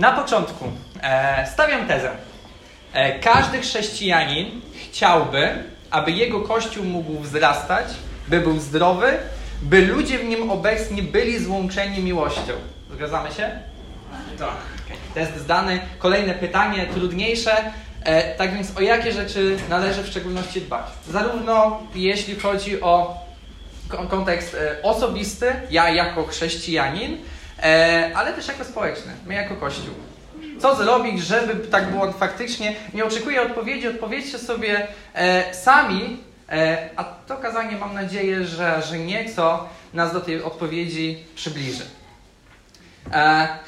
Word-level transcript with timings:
Na 0.00 0.12
początku 0.12 0.64
e, 1.02 1.46
stawiam 1.52 1.86
tezę. 1.86 2.10
E, 2.92 3.18
każdy 3.18 3.60
chrześcijanin 3.60 4.60
chciałby, 4.90 5.64
aby 5.90 6.10
jego 6.10 6.40
kościół 6.40 6.84
mógł 6.84 7.20
wzrastać, 7.20 7.86
by 8.28 8.40
był 8.40 8.58
zdrowy, 8.58 9.18
by 9.62 9.86
ludzie 9.86 10.18
w 10.18 10.24
nim 10.24 10.50
obecni 10.50 11.02
byli 11.02 11.44
złączeni 11.44 12.02
miłością. 12.02 12.52
Zgadzamy 12.94 13.30
się? 13.30 13.50
Tak. 14.38 14.48
Okay. 14.48 14.96
Test 15.14 15.36
zdany. 15.36 15.80
Kolejne 15.98 16.34
pytanie, 16.34 16.86
trudniejsze. 16.94 17.72
E, 18.02 18.34
tak 18.34 18.54
więc 18.54 18.76
o 18.76 18.80
jakie 18.80 19.12
rzeczy 19.12 19.56
należy 19.68 20.02
w 20.02 20.06
szczególności 20.06 20.60
dbać? 20.60 20.86
Zarówno 21.08 21.80
jeśli 21.94 22.40
chodzi 22.40 22.80
o 22.80 23.18
kontekst 24.08 24.54
e, 24.54 24.82
osobisty, 24.82 25.52
ja 25.70 25.90
jako 25.90 26.26
chrześcijanin, 26.26 27.18
e, 27.62 28.10
ale 28.14 28.32
też 28.32 28.48
jako 28.48 28.64
społeczny, 28.64 29.12
my 29.26 29.34
jako 29.34 29.56
Kościół. 29.56 29.94
Co 30.60 30.76
zrobić, 30.76 31.22
żeby 31.22 31.66
tak 31.66 31.90
było 31.90 32.12
faktycznie? 32.12 32.74
Nie 32.94 33.04
oczekuję 33.04 33.42
odpowiedzi, 33.42 33.88
odpowiedzcie 33.88 34.38
sobie 34.38 34.86
e, 35.14 35.54
sami, 35.54 36.30
a 36.96 37.04
to 37.04 37.36
kazanie 37.36 37.76
mam 37.76 37.94
nadzieję, 37.94 38.44
że, 38.44 38.82
że 38.82 38.98
nieco 38.98 39.68
nas 39.94 40.12
do 40.12 40.20
tej 40.20 40.42
odpowiedzi 40.42 41.24
przybliży. 41.34 41.84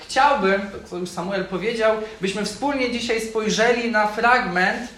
Chciałbym, 0.00 0.60
co 0.90 0.96
już 0.96 1.10
Samuel 1.10 1.44
powiedział, 1.44 1.96
byśmy 2.20 2.44
wspólnie 2.44 2.90
dzisiaj 2.90 3.20
spojrzeli 3.20 3.90
na 3.90 4.06
fragment 4.06 4.88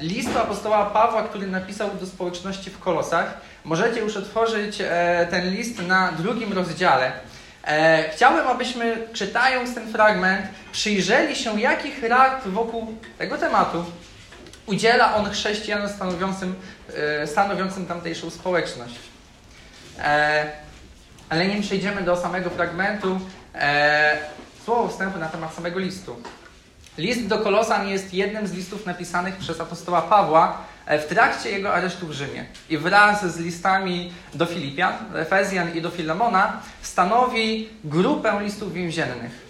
listu 0.00 0.38
apostoła 0.38 0.86
Pawła, 0.86 1.22
który 1.22 1.46
napisał 1.46 1.90
do 2.00 2.06
społeczności 2.06 2.70
w 2.70 2.78
Kolosach. 2.78 3.40
Możecie 3.64 4.00
już 4.00 4.16
otworzyć 4.16 4.80
e, 4.80 5.26
ten 5.30 5.50
list 5.50 5.86
na 5.86 6.12
drugim 6.12 6.52
rozdziale. 6.52 7.12
E, 7.66 8.10
chciałbym, 8.10 8.48
abyśmy 8.48 9.08
czytając 9.12 9.74
ten 9.74 9.92
fragment, 9.92 10.46
przyjrzeli 10.72 11.36
się, 11.36 11.60
jakich 11.60 12.02
rad 12.02 12.42
wokół 12.46 12.94
tego 13.18 13.38
tematu 13.38 13.84
udziela 14.66 15.14
on 15.14 15.30
chrześcijanom 15.30 15.88
stanowiącym, 15.88 16.54
e, 16.96 17.26
stanowiącym 17.26 17.86
tamtejszą 17.86 18.30
społeczność. 18.30 18.94
Ale 21.28 21.46
nim 21.46 21.62
przejdziemy 21.62 22.02
do 22.02 22.16
samego 22.16 22.50
fragmentu, 22.50 23.20
słowo 24.64 24.88
wstępu 24.88 25.18
na 25.18 25.28
temat 25.28 25.54
samego 25.54 25.78
listu. 25.78 26.16
List 26.98 27.26
do 27.26 27.38
Kolosan 27.38 27.88
jest 27.88 28.14
jednym 28.14 28.46
z 28.46 28.52
listów 28.52 28.86
napisanych 28.86 29.36
przez 29.36 29.60
apostoła 29.60 30.02
Pawła, 30.02 30.64
E, 30.73 30.73
w 30.86 31.04
trakcie 31.08 31.50
jego 31.50 31.74
aresztu 31.74 32.06
w 32.06 32.12
Rzymie 32.12 32.44
i 32.70 32.78
wraz 32.78 33.34
z 33.34 33.38
listami 33.38 34.12
do 34.34 34.46
Filipian, 34.46 34.92
Efezjan 35.16 35.74
i 35.74 35.82
do 35.82 35.90
Filemona 35.90 36.60
stanowi 36.82 37.68
grupę 37.84 38.40
listów 38.42 38.72
więziennych. 38.72 39.44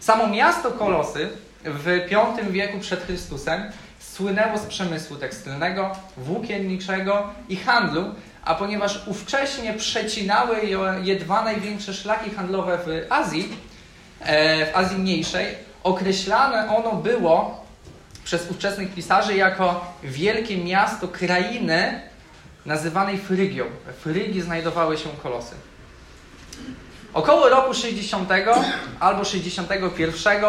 Samo 0.00 0.26
miasto 0.26 0.70
Kolosy 0.70 1.28
w 1.64 1.82
V 1.82 2.50
wieku 2.50 2.78
przed 2.78 3.04
Chrystusem 3.04 3.62
słynęło 3.98 4.58
z 4.58 4.66
przemysłu 4.66 5.16
tekstylnego, 5.16 5.96
włókienniczego 6.16 7.30
i 7.48 7.56
handlu, 7.56 8.04
a 8.44 8.54
ponieważ 8.54 9.02
ówcześnie 9.06 9.74
przecinały 9.74 10.56
je 11.02 11.16
dwa 11.16 11.44
największe 11.44 11.94
szlaki 11.94 12.30
handlowe 12.30 12.78
w 12.86 13.12
Azji, 13.12 13.48
e, 14.20 14.72
w 14.72 14.76
Azji 14.76 14.98
Mniejszej, 14.98 15.46
określane 15.82 16.76
ono 16.76 16.92
było 16.92 17.59
przez 18.30 18.50
ówczesnych 18.50 18.94
pisarzy 18.94 19.36
jako 19.36 19.94
wielkie 20.02 20.56
miasto 20.58 21.08
krainy 21.08 22.00
nazywanej 22.66 23.18
Frygią. 23.18 23.64
W 23.86 24.02
Frygii 24.02 24.40
znajdowały 24.40 24.98
się 24.98 25.08
kolosy. 25.22 25.54
Około 27.14 27.48
roku 27.48 27.74
60 27.74 28.28
albo 29.00 29.24
61 29.24 30.42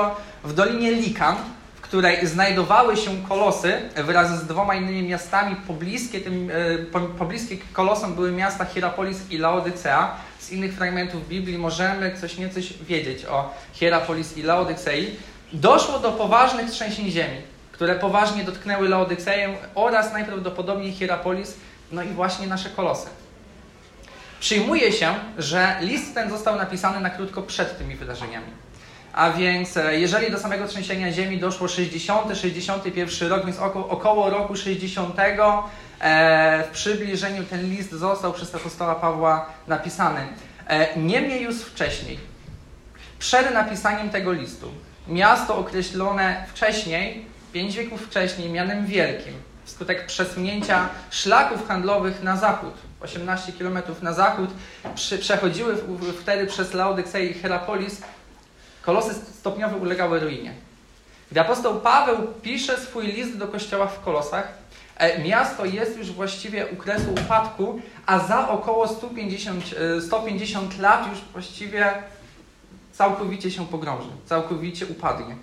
w 0.44 0.54
Dolinie 0.54 0.92
Likan, 0.92 1.36
w 1.76 1.82
której 1.82 2.28
znajdowały 2.28 2.98
się 2.98 3.24
kolosy 3.30 3.74
wraz 3.96 4.40
z 4.40 4.48
dwoma 4.48 4.76
innymi 4.76 5.04
miastami, 5.04 5.56
pobliskie, 5.56 6.22
tym, 6.22 6.52
e, 6.94 7.00
pobliskie 7.18 7.58
kolosom 7.74 8.16
były 8.16 8.32
miasta 8.32 8.66
Hierapolis 8.66 9.32
i 9.32 9.38
Laodycea. 9.38 10.16
Z 10.40 10.52
innych 10.52 10.74
fragmentów 10.74 11.28
Biblii 11.28 11.58
możemy 11.58 12.18
coś 12.22 12.38
niecoś 12.38 12.74
wiedzieć 12.74 13.26
o 13.26 13.54
Hierapolis 13.74 14.38
i 14.38 14.44
Laodycei. 14.44 15.16
Doszło 15.54 16.00
do 16.00 16.12
poważnych 16.12 16.70
trzęsień 16.70 17.12
ziemi 17.12 17.51
które 17.82 17.96
poważnie 17.96 18.44
dotknęły 18.44 18.90
Laodykseję 18.90 19.58
oraz 19.76 20.14
najprawdopodobniej 20.14 20.92
Hierapolis, 20.92 21.54
no 21.92 22.04
i 22.04 22.08
właśnie 22.08 22.48
nasze 22.48 22.70
kolosy. 22.70 23.10
Przyjmuje 24.40 24.92
się, 24.92 25.16
że 25.38 25.76
list 25.82 26.14
ten 26.14 26.30
został 26.30 26.56
napisany 26.56 27.00
na 27.00 27.10
krótko 27.10 27.42
przed 27.42 27.78
tymi 27.78 27.96
wydarzeniami. 27.96 28.46
A 29.14 29.32
więc 29.32 29.78
e, 29.78 30.00
jeżeli 30.00 30.32
do 30.32 30.40
samego 30.40 30.68
trzęsienia 30.68 31.12
ziemi 31.12 31.40
doszło 31.40 31.68
60, 31.68 32.38
61 32.38 33.30
rok, 33.30 33.46
więc 33.46 33.60
około, 33.60 33.90
około 33.90 34.30
roku 34.30 34.56
60 34.56 35.16
e, 35.20 36.64
w 36.64 36.72
przybliżeniu 36.72 37.44
ten 37.44 37.70
list 37.70 37.92
został 37.92 38.34
przez 38.34 38.56
apostoła 38.56 38.96
Pawła 38.96 39.46
napisany. 39.68 40.28
E, 40.68 41.00
niemniej 41.00 41.44
już 41.44 41.56
wcześniej, 41.56 42.20
przed 43.20 43.54
napisaniem 43.54 44.10
tego 44.10 44.32
listu, 44.32 44.72
miasto 45.08 45.58
określone 45.58 46.46
wcześniej 46.48 47.31
pięć 47.54 47.76
wieków 47.76 48.02
wcześniej 48.02 48.50
mianem 48.50 48.86
wielkim, 48.86 49.34
wskutek 49.66 50.06
przesunięcia 50.06 50.90
szlaków 51.12 51.68
handlowych 51.68 52.24
na 52.24 52.38
zachód, 52.38 52.74
18 53.02 53.54
km 53.54 53.80
na 54.02 54.14
zachód, 54.14 54.50
przy, 54.96 55.18
przechodziły 55.18 55.78
wtedy 56.22 56.48
przez 56.48 56.74
Laodykseję 56.74 57.30
i 57.30 57.34
Herapolis, 57.34 58.02
kolosy 58.82 59.14
stopniowo 59.14 59.78
ulegały 59.78 60.20
ruinie. 60.20 60.54
Gdy 61.32 61.42
apostoł 61.42 61.80
Paweł 61.80 62.28
pisze 62.42 62.78
swój 62.78 63.08
list 63.08 63.38
do 63.38 63.48
kościoła 63.48 63.88
w 63.88 64.02
Kolosach, 64.02 64.48
e, 64.98 65.24
miasto 65.24 65.66
jest 65.66 65.98
już 65.98 66.12
właściwie 66.12 66.68
u 66.68 66.76
kresu 66.76 67.12
upadku, 67.26 67.82
a 68.06 68.20
za 68.20 68.50
około 68.50 68.88
150, 68.88 69.66
150 70.02 70.74
e, 70.80 70.82
lat 70.82 71.08
już 71.10 71.20
właściwie 71.34 71.94
całkowicie 72.94 73.52
się 73.52 73.68
pogrąży, 73.68 74.10
całkowicie 74.26 74.86
upadnie. 74.86 75.36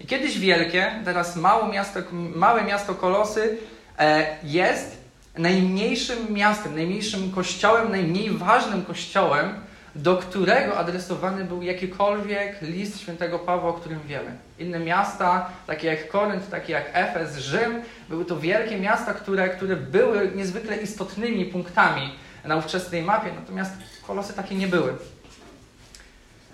I 0.00 0.06
kiedyś 0.06 0.38
wielkie, 0.38 0.92
teraz 1.04 1.36
małe 1.36 1.72
miasto, 1.72 2.00
małe 2.12 2.64
miasto 2.64 2.94
Kolosy 2.94 3.58
e, 3.98 4.36
jest 4.42 4.96
najmniejszym 5.38 6.32
miastem, 6.32 6.74
najmniejszym 6.74 7.32
kościołem, 7.32 7.90
najmniej 7.90 8.30
ważnym 8.30 8.84
kościołem, 8.84 9.54
do 9.94 10.16
którego 10.16 10.76
adresowany 10.76 11.44
był 11.44 11.62
jakikolwiek 11.62 12.62
list 12.62 13.00
świętego 13.00 13.38
Pawła, 13.38 13.70
o 13.70 13.72
którym 13.72 14.00
wiemy. 14.06 14.30
Inne 14.58 14.78
miasta, 14.78 15.50
takie 15.66 15.86
jak 15.86 16.08
Korynt, 16.08 16.50
takie 16.50 16.72
jak 16.72 16.90
Efes, 16.92 17.36
Rzym, 17.36 17.82
były 18.08 18.24
to 18.24 18.40
wielkie 18.40 18.78
miasta, 18.78 19.14
które, 19.14 19.48
które 19.48 19.76
były 19.76 20.32
niezwykle 20.34 20.76
istotnymi 20.76 21.44
punktami 21.44 22.14
na 22.44 22.56
ówczesnej 22.56 23.02
mapie, 23.02 23.32
natomiast 23.40 23.72
kolosy 24.06 24.32
takie 24.32 24.54
nie 24.54 24.66
były. 24.66 24.94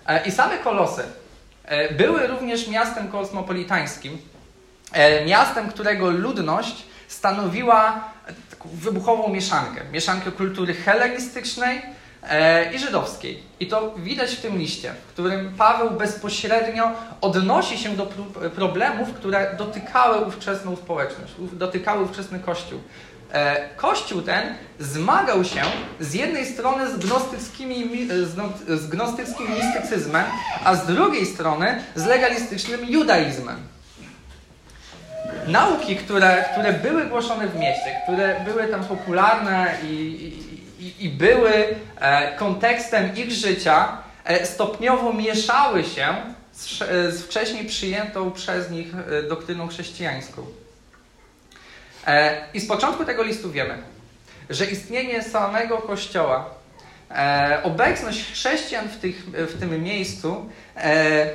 E, 0.07 0.27
I 0.27 0.31
same 0.31 0.57
kolosy 0.57 1.03
były 1.97 2.27
również 2.27 2.67
miastem 2.67 3.07
kosmopolitańskim, 3.07 4.17
e, 4.91 5.25
miastem, 5.25 5.69
którego 5.69 6.09
ludność 6.09 6.83
stanowiła 7.07 8.09
wybuchową 8.65 9.27
mieszankę. 9.27 9.81
Mieszankę 9.91 10.31
kultury 10.31 10.73
hellenistycznej 10.73 11.81
e, 12.23 12.73
i 12.73 12.79
żydowskiej. 12.79 13.43
I 13.59 13.67
to 13.67 13.95
widać 13.97 14.35
w 14.35 14.41
tym 14.41 14.57
liście, 14.57 14.93
w 15.07 15.13
którym 15.13 15.55
Paweł 15.57 15.91
bezpośrednio 15.91 16.91
odnosi 17.21 17.77
się 17.77 17.95
do 17.95 18.07
problemów, 18.55 19.13
które 19.13 19.55
dotykały 19.57 20.25
ówczesną 20.25 20.75
społeczność, 20.75 21.33
dotykały 21.53 22.03
ówczesny 22.03 22.39
Kościół. 22.39 22.79
E, 23.35 23.69
Kościół 23.75 24.21
ten 24.21 24.55
zmagał 24.79 25.43
się 25.43 25.61
z 25.99 26.13
jednej 26.13 26.45
strony 26.45 26.91
z, 26.91 26.97
gnostyckimi, 26.97 28.07
z 28.67 28.87
gnostyckim 28.87 29.47
mistycyzmem, 29.51 30.23
a 30.63 30.75
z 30.75 30.85
drugiej 30.85 31.25
strony 31.25 31.83
z 31.95 32.05
legalistycznym 32.05 32.85
judaizmem. 32.85 33.57
Nauki, 35.47 35.95
które, 35.95 36.45
które 36.51 36.73
były 36.73 37.05
głoszone 37.05 37.47
w 37.47 37.59
mieście, 37.59 37.95
które 38.03 38.39
były 38.45 38.67
tam 38.67 38.83
popularne 38.83 39.77
i, 39.83 39.95
i, 40.79 41.05
i 41.05 41.09
były 41.09 41.51
e, 41.99 42.37
kontekstem 42.37 43.15
ich 43.15 43.31
życia, 43.31 43.97
e, 44.25 44.45
stopniowo 44.45 45.13
mieszały 45.13 45.83
się 45.83 46.07
z, 46.51 46.77
z 47.15 47.21
wcześniej 47.21 47.65
przyjętą 47.65 48.31
przez 48.31 48.71
nich 48.71 48.87
doktryną 49.29 49.67
chrześcijańską. 49.67 50.64
E, 52.07 52.41
I 52.53 52.59
z 52.59 52.67
początku 52.67 53.05
tego 53.05 53.23
listu 53.23 53.51
wiemy, 53.51 53.77
że 54.49 54.65
istnienie 54.65 55.23
samego 55.23 55.77
Kościoła, 55.77 56.49
e, 57.11 57.59
obecność 57.63 58.31
chrześcijan 58.31 58.89
w, 58.89 58.97
tych, 58.97 59.25
w 59.25 59.59
tym 59.59 59.83
miejscu, 59.83 60.49
e, 60.77 61.29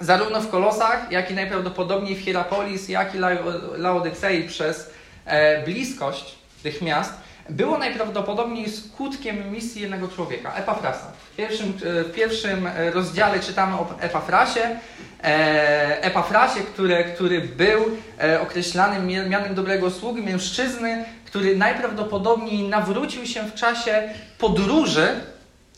zarówno 0.00 0.40
w 0.40 0.50
Kolosach, 0.50 1.12
jak 1.12 1.30
i 1.30 1.34
najprawdopodobniej 1.34 2.16
w 2.16 2.20
Hierapolis, 2.20 2.88
jak 2.88 3.14
i 3.14 3.18
Laodycei 3.76 4.48
przez 4.48 4.90
bliskość 5.64 6.34
tych 6.62 6.82
miast, 6.82 7.12
było 7.48 7.78
najprawdopodobniej 7.78 8.70
skutkiem 8.70 9.52
misji 9.52 9.82
jednego 9.82 10.08
człowieka, 10.08 10.54
Epafrasa. 10.54 11.12
W 11.32 11.36
pierwszym, 11.36 11.68
e, 11.68 12.04
w 12.04 12.12
pierwszym 12.12 12.68
rozdziale 12.92 13.40
czytamy 13.40 13.74
o 13.74 13.94
Epafrasie, 14.00 14.78
Epafrasie, 16.00 16.60
który, 16.60 17.04
który 17.04 17.40
był 17.40 17.84
określanym 18.42 19.06
mianem 19.06 19.54
dobrego 19.54 19.90
sługi, 19.90 20.22
mężczyzny, 20.22 21.04
który 21.24 21.56
najprawdopodobniej 21.56 22.68
nawrócił 22.68 23.26
się 23.26 23.42
w 23.42 23.54
czasie 23.54 24.02
podróży 24.38 25.08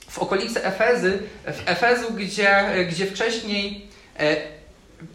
w 0.09 0.19
okolicy 0.19 0.65
Efezy, 0.65 1.23
w 1.45 1.63
Efezu, 1.67 2.13
gdzie, 2.13 2.65
gdzie 2.91 3.07
wcześniej 3.07 3.89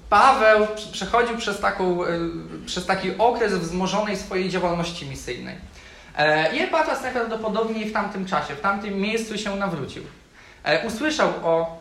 Paweł 0.09 0.67
przechodził 0.91 1.37
przez, 1.37 1.59
taką, 1.59 1.99
przez 2.65 2.85
taki 2.85 3.17
okres 3.17 3.53
wzmożonej 3.53 4.17
swojej 4.17 4.49
działalności 4.49 5.05
misyjnej. 5.05 5.55
E, 6.17 6.55
I 6.55 6.59
Epafras 6.59 7.01
najprawdopodobniej 7.01 7.89
w 7.89 7.93
tamtym 7.93 8.25
czasie, 8.25 8.55
w 8.55 8.61
tamtym 8.61 8.99
miejscu 8.99 9.37
się 9.37 9.55
nawrócił. 9.55 10.03
E, 10.63 10.87
usłyszał 10.87 11.29
o 11.43 11.77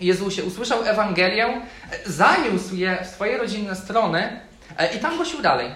Jezusie, 0.00 0.44
usłyszał 0.44 0.84
Ewangelię, 0.84 1.46
e, 1.46 1.62
zaniósł 2.06 2.74
je 2.74 2.98
w 3.04 3.06
swoje 3.06 3.38
rodzinne 3.38 3.76
strony 3.76 4.40
i 4.96 4.98
tam 4.98 5.16
głosił 5.16 5.42
dalej. 5.42 5.70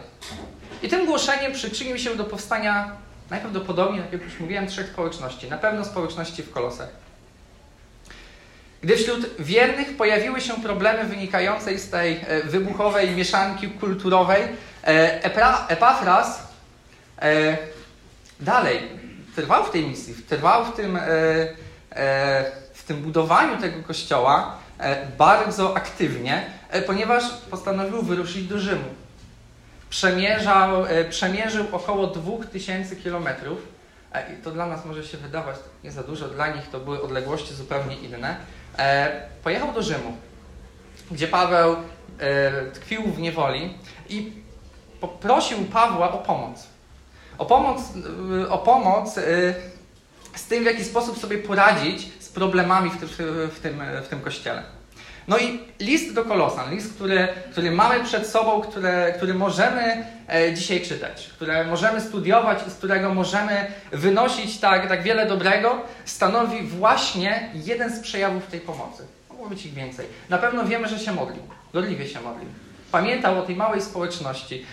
I 0.82 0.88
tym 0.88 1.06
głoszeniem 1.06 1.52
przyczynił 1.52 1.98
się 1.98 2.16
do 2.16 2.24
powstania 2.24 2.92
najprawdopodobniej, 3.30 4.02
tak 4.02 4.12
jak 4.12 4.22
już 4.22 4.40
mówiłem, 4.40 4.66
trzech 4.66 4.88
społeczności. 4.88 5.48
Na 5.48 5.58
pewno 5.58 5.84
społeczności 5.84 6.42
w 6.42 6.50
Kolosach. 6.50 6.88
Gdy 8.82 8.96
wśród 8.96 9.36
wiernych 9.38 9.96
pojawiły 9.96 10.40
się 10.40 10.54
problemy 10.54 11.04
wynikające 11.04 11.78
z 11.78 11.90
tej 11.90 12.20
wybuchowej 12.44 13.10
mieszanki 13.10 13.68
kulturowej, 13.68 14.42
Epafras 15.68 16.42
dalej 18.40 18.80
trwał 19.36 19.64
w 19.64 19.70
tej 19.70 19.86
misji, 19.86 20.14
trwał 20.14 20.64
w 20.64 20.76
tym, 20.76 20.96
e, 20.96 21.02
e, 21.90 22.50
w 22.74 22.84
tym 22.86 23.02
budowaniu 23.02 23.60
tego 23.60 23.82
kościoła 23.82 24.58
e, 24.78 25.06
bardzo 25.06 25.76
aktywnie, 25.76 26.50
ponieważ 26.86 27.24
postanowił 27.50 28.02
wyruszyć 28.02 28.44
do 28.44 28.58
Rzymu. 28.58 28.88
Przemierzał, 29.90 30.84
przemierzył 31.10 31.66
około 31.72 32.06
2000 32.06 32.96
kilometrów. 32.96 33.58
I 34.32 34.42
to 34.42 34.50
dla 34.50 34.66
nas 34.66 34.84
może 34.84 35.04
się 35.04 35.18
wydawać 35.18 35.56
nie 35.84 35.92
za 35.92 36.02
dużo, 36.02 36.28
dla 36.28 36.48
nich 36.48 36.70
to 36.70 36.80
były 36.80 37.02
odległości 37.02 37.54
zupełnie 37.54 37.96
inne. 37.96 38.36
Pojechał 39.44 39.72
do 39.72 39.82
Rzymu, 39.82 40.16
gdzie 41.10 41.28
Paweł 41.28 41.76
tkwił 42.74 43.02
w 43.02 43.18
niewoli 43.18 43.74
i 44.08 44.32
poprosił 45.00 45.64
Pawła 45.64 46.12
o 46.12 46.18
pomoc 46.18 46.66
o 47.38 47.46
pomoc, 47.46 47.80
y, 48.44 48.50
o 48.50 48.58
pomoc 48.58 49.18
y, 49.18 49.54
z 50.34 50.44
tym, 50.44 50.62
w 50.62 50.66
jaki 50.66 50.84
sposób 50.84 51.18
sobie 51.18 51.38
poradzić 51.38 52.22
z 52.22 52.28
problemami 52.28 52.90
w 52.90 52.96
tym, 52.96 53.08
w 53.50 53.60
tym, 53.62 53.82
w 54.02 54.08
tym 54.08 54.20
kościele. 54.20 54.62
No 55.28 55.38
i 55.38 55.60
list 55.80 56.14
do 56.14 56.24
Kolosan, 56.24 56.70
list, 56.70 56.94
który, 56.94 57.28
który 57.52 57.70
mamy 57.70 58.04
przed 58.04 58.26
sobą, 58.26 58.60
które, 58.60 59.12
który 59.16 59.34
możemy 59.34 60.06
e, 60.28 60.54
dzisiaj 60.54 60.80
czytać, 60.80 61.30
które 61.36 61.64
możemy 61.64 62.00
studiować, 62.00 62.58
z 62.68 62.74
którego 62.74 63.14
możemy 63.14 63.66
wynosić 63.92 64.58
tak, 64.58 64.88
tak 64.88 65.02
wiele 65.02 65.26
dobrego, 65.26 65.82
stanowi 66.04 66.62
właśnie 66.62 67.50
jeden 67.54 67.96
z 67.96 68.00
przejawów 68.00 68.46
tej 68.46 68.60
pomocy. 68.60 69.06
Mogło 69.28 69.48
być 69.48 69.66
ich 69.66 69.74
więcej. 69.74 70.06
Na 70.28 70.38
pewno 70.38 70.64
wiemy, 70.64 70.88
że 70.88 70.98
się 70.98 71.12
modlił, 71.12 71.42
gorliwie 71.72 72.08
się 72.08 72.20
modlił. 72.20 72.48
Pamiętał 72.92 73.38
o 73.38 73.42
tej 73.42 73.56
małej 73.56 73.82
społeczności. 73.82 74.66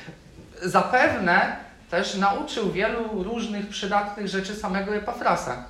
Zapewne 0.62 1.56
też 1.94 2.16
nauczył 2.16 2.72
wielu 2.72 3.24
różnych 3.24 3.70
przydatnych 3.70 4.28
rzeczy 4.28 4.56
samego 4.56 4.96
Epafrasa. 4.96 5.66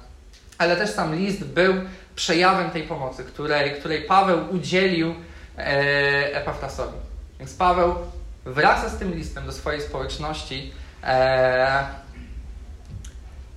Ale 0.57 0.75
też 0.75 0.89
sam 0.89 1.15
list 1.15 1.43
był 1.43 1.73
przejawem 2.15 2.71
tej 2.71 2.83
pomocy, 2.83 3.23
której, 3.23 3.71
której 3.71 4.01
Paweł 4.01 4.55
udzielił 4.55 5.15
e, 5.57 6.35
Epafrasowi. 6.35 6.97
Więc 7.39 7.53
Paweł 7.53 7.95
wraca 8.45 8.89
z 8.89 8.97
tym 8.97 9.15
listem 9.15 9.45
do 9.45 9.51
swojej 9.51 9.81
społeczności, 9.81 10.73
e, 11.03 11.87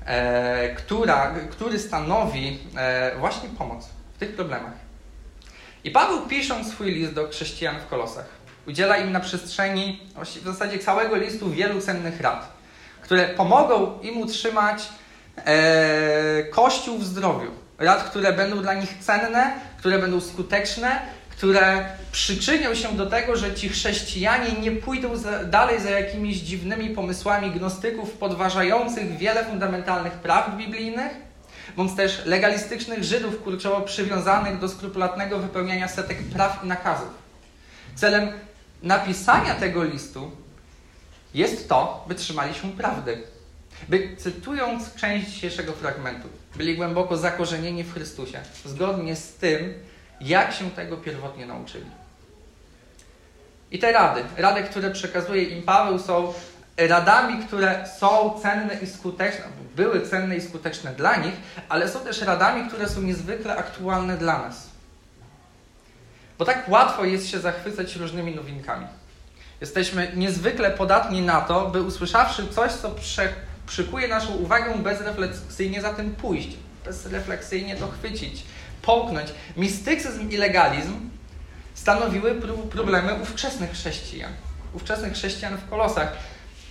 e, 0.07 0.75
która, 0.75 1.35
który 1.51 1.79
stanowi 1.79 2.59
e, 2.77 3.17
właśnie 3.19 3.49
pomoc 3.49 3.89
w 4.15 4.19
tych 4.19 4.37
problemach. 4.37 4.77
I 5.85 5.91
Paweł 5.91 6.27
pisząc 6.27 6.71
swój 6.71 6.93
list 6.93 7.13
do 7.13 7.29
chrześcijan 7.29 7.81
w 7.81 7.87
Kolosach, 7.87 8.27
udziela 8.69 8.97
im 8.97 9.13
na 9.13 9.21
przestrzeni 9.21 10.01
w 10.43 10.45
zasadzie 10.45 10.79
całego 10.79 11.17
listu 11.17 11.51
wielu 11.51 11.81
cennych 11.81 12.21
rad 12.21 12.56
które 13.07 13.29
pomogą 13.29 13.99
im 14.03 14.19
utrzymać 14.19 14.89
e, 15.37 16.45
Kościół 16.45 16.99
w 16.99 17.05
zdrowiu. 17.05 17.51
Rad, 17.79 18.03
które 18.03 18.33
będą 18.33 18.63
dla 18.63 18.75
nich 18.75 18.99
cenne, 19.01 19.53
które 19.79 19.99
będą 19.99 20.21
skuteczne, 20.21 21.01
które 21.31 21.89
przyczynią 22.13 22.75
się 22.75 22.97
do 22.97 23.07
tego, 23.07 23.37
że 23.37 23.55
ci 23.55 23.69
chrześcijanie 23.69 24.53
nie 24.61 24.73
pójdą 24.73 25.17
za, 25.17 25.45
dalej 25.45 25.81
za 25.81 25.91
jakimiś 25.91 26.37
dziwnymi 26.37 26.91
pomysłami 26.91 27.51
gnostyków 27.51 28.13
podważających 28.13 29.17
wiele 29.17 29.45
fundamentalnych 29.45 30.13
praw 30.13 30.57
biblijnych, 30.57 31.13
bądź 31.77 31.97
też 31.97 32.23
legalistycznych 32.25 33.05
Żydów 33.05 33.43
kurczowo 33.43 33.81
przywiązanych 33.81 34.59
do 34.59 34.69
skrupulatnego 34.69 35.39
wypełniania 35.39 35.89
setek 35.89 36.19
praw 36.23 36.65
i 36.65 36.67
nakazów. 36.67 37.09
Celem 37.95 38.29
napisania 38.83 39.55
tego 39.55 39.85
listu 39.85 40.46
jest 41.37 41.69
to, 41.69 42.05
by 42.09 42.15
trzymali 42.15 42.55
się 42.55 42.73
prawdy. 42.73 43.23
By, 43.89 44.17
cytując 44.19 44.95
część 44.95 45.31
dzisiejszego 45.31 45.73
fragmentu, 45.73 46.29
byli 46.57 46.77
głęboko 46.77 47.17
zakorzenieni 47.17 47.85
w 47.85 47.95
Chrystusie, 47.95 48.41
zgodnie 48.65 49.17
z 49.17 49.35
tym, 49.35 49.75
jak 50.21 50.53
się 50.53 50.71
tego 50.71 50.97
pierwotnie 50.97 51.47
nauczyli. 51.47 51.87
I 53.71 53.79
te 53.79 53.93
rady, 53.93 54.25
rady, 54.37 54.63
które 54.63 54.91
przekazuje 54.91 55.43
im 55.43 55.63
Paweł, 55.63 55.99
są 55.99 56.33
radami, 56.77 57.45
które 57.45 57.89
są 57.99 58.39
cenne 58.43 58.75
i 58.83 58.87
skuteczne, 58.87 59.45
były 59.77 60.07
cenne 60.07 60.37
i 60.37 60.41
skuteczne 60.41 60.93
dla 60.93 61.17
nich, 61.17 61.35
ale 61.69 61.89
są 61.89 62.01
też 62.01 62.23
radami, 62.23 62.69
które 62.69 62.89
są 62.89 63.03
niezwykle 63.03 63.57
aktualne 63.57 64.17
dla 64.17 64.39
nas. 64.39 64.67
Bo 66.39 66.45
tak 66.45 66.69
łatwo 66.69 67.05
jest 67.05 67.29
się 67.29 67.39
zachwycać 67.39 67.97
różnymi 67.97 68.35
nowinkami. 68.35 68.87
Jesteśmy 69.61 70.13
niezwykle 70.17 70.71
podatni 70.71 71.23
na 71.23 71.41
to, 71.41 71.67
by 71.67 71.83
usłyszawszy 71.83 72.49
coś, 72.49 72.73
co 72.73 72.95
przykuje 73.67 74.09
naszą 74.09 74.35
uwagę, 74.35 74.79
bezrefleksyjnie 74.79 75.83
za 75.83 75.95
tym 75.95 76.15
pójść, 76.15 76.49
bezrefleksyjnie 76.85 77.77
to 77.77 77.89
chwycić, 77.89 78.45
połknąć. 78.83 79.29
Mistycyzm 79.57 80.31
i 80.31 80.37
legalizm 80.37 81.11
stanowiły 81.75 82.35
problemy 82.71 83.15
ówczesnych 83.15 83.71
chrześcijan, 83.73 84.33
ówczesnych 84.73 85.13
chrześcijan 85.13 85.57
w 85.57 85.71
kolosach. 85.71 86.13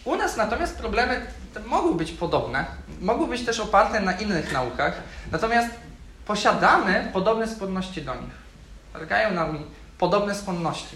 U 0.03 0.15
nas 0.15 0.37
natomiast 0.37 0.77
problemy 0.77 1.25
mogą 1.65 1.93
być 1.93 2.11
podobne, 2.11 2.65
mogą 3.01 3.27
być 3.27 3.45
też 3.45 3.59
oparte 3.59 3.99
na 3.99 4.11
innych 4.11 4.53
naukach, 4.53 5.01
natomiast 5.31 5.69
posiadamy 6.25 7.09
podobne 7.13 7.47
skłonności 7.47 8.01
do 8.01 8.15
nich. 8.15 8.33
Targają 8.93 9.33
nam 9.33 9.63
podobne 9.97 10.35
skłonności. 10.35 10.95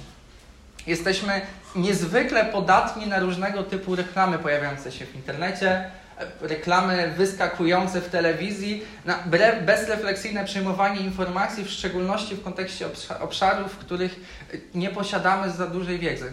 Jesteśmy 0.88 1.42
niezwykle 1.76 2.46
podatni 2.46 3.08
na 3.08 3.20
różnego 3.20 3.64
typu 3.64 3.96
reklamy 3.96 4.40
pojawiające 4.40 4.92
się 4.92 5.06
w 5.06 5.16
internecie, 5.16 5.92
reklamy 6.42 7.14
wyskakujące 7.18 8.02
w 8.02 8.10
telewizji, 8.10 8.84
na 9.06 9.20
bezrefleksyjne 9.66 10.46
przyjmowanie 10.46 11.02
informacji, 11.02 11.66
w 11.66 11.70
szczególności 11.70 12.36
w 12.36 12.44
kontekście 12.44 12.86
obszarów, 13.20 13.74
w 13.74 13.78
których 13.78 14.20
nie 14.76 14.90
posiadamy 14.90 15.52
za 15.52 15.68
dużej 15.68 16.00
wiedzy. 16.00 16.32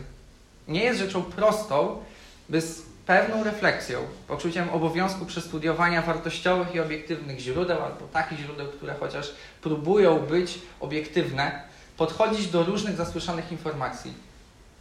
Nie 0.69 0.85
jest 0.85 0.99
rzeczą 0.99 1.23
prostą, 1.23 2.05
by 2.49 2.61
z 2.61 2.83
pewną 3.07 3.45
refleksją, 3.45 4.01
poczuciem 4.29 4.71
obowiązku 4.71 5.27
przestudiowania 5.27 6.03
wartościowych 6.03 6.75
i 6.75 6.81
obiektywnych 6.81 7.39
źródeł, 7.39 7.83
albo 7.83 8.07
takich 8.13 8.39
źródeł, 8.39 8.67
które 8.67 8.95
chociaż 9.01 9.35
próbują 9.63 10.19
być 10.19 10.59
obiektywne, 10.81 11.63
podchodzić 11.97 12.47
do 12.47 12.63
różnych 12.63 12.97
zasłyszanych 12.97 13.53
informacji 13.53 14.26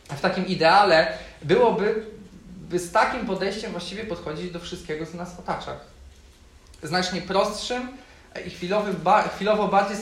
w 0.09 0.21
takim 0.21 0.47
ideale 0.47 1.17
byłoby 1.41 2.05
by 2.69 2.79
z 2.79 2.91
takim 2.91 3.25
podejściem 3.25 3.71
właściwie 3.71 4.03
podchodzić 4.03 4.51
do 4.51 4.59
wszystkiego, 4.59 5.05
co 5.05 5.17
nas 5.17 5.39
otacza. 5.39 5.71
Znacznie 6.83 7.21
prostszym 7.21 7.87
i 8.45 8.49
chwilowo 9.29 9.67
bardziej 9.67 9.97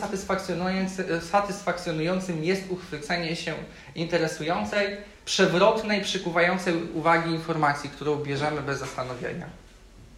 satysfakcjonującym 1.21 2.43
jest 2.43 2.61
uchwycenie 2.69 3.35
się 3.35 3.53
interesującej, 3.95 4.97
przewrotnej, 5.25 6.01
przykuwającej 6.01 6.73
uwagi 6.93 7.31
informacji, 7.31 7.89
którą 7.89 8.15
bierzemy 8.15 8.61
bez 8.61 8.79
zastanowienia. 8.79 9.45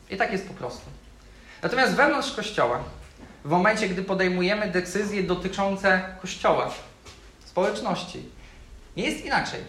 I 0.10 0.18
tak 0.18 0.32
jest 0.32 0.48
po 0.48 0.54
prostu. 0.54 0.86
Natomiast 1.64 1.94
wewnątrz 1.94 2.32
Kościoła, 2.32 2.84
w 3.46 3.50
momencie, 3.50 3.90
gdy 3.90 4.04
podejmujemy 4.04 4.72
decyzje 4.72 5.24
dotyczące 5.24 6.02
Kościoła, 6.22 6.72
społeczności, 7.46 8.30
nie 8.98 9.04
jest 9.04 9.26
inaczej. 9.26 9.60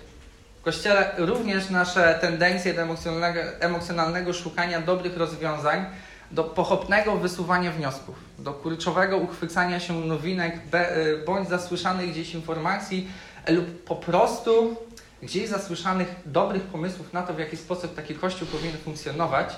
Kościele 0.63 1.15
również 1.17 1.71
nasze 1.71 2.19
tendencje 2.21 2.75
do 2.75 2.83
emocjonalnego, 2.83 3.41
emocjonalnego 3.61 4.33
szukania 4.33 4.81
dobrych 4.81 5.17
rozwiązań, 5.17 5.87
do 6.31 6.45
pochopnego 6.45 7.17
wysuwania 7.17 7.73
wniosków, 7.73 8.15
do 8.39 8.53
kurczowego 8.53 9.17
uchwycania 9.17 9.81
się 9.81 10.01
nowinek 10.01 10.55
y, 10.57 11.25
bądź 11.27 11.49
zasłyszanych 11.49 12.11
gdzieś 12.11 12.35
informacji 12.35 13.09
lub 13.49 13.85
po 13.85 13.97
prostu 13.97 14.77
gdzieś 15.23 15.49
zasłyszanych 15.49 16.15
dobrych 16.27 16.63
pomysłów 16.63 17.13
na 17.13 17.23
to, 17.23 17.35
w 17.35 17.39
jaki 17.39 17.57
sposób 17.57 17.95
taki 17.95 18.15
Kościół 18.15 18.49
powinien 18.49 18.79
funkcjonować 18.79 19.57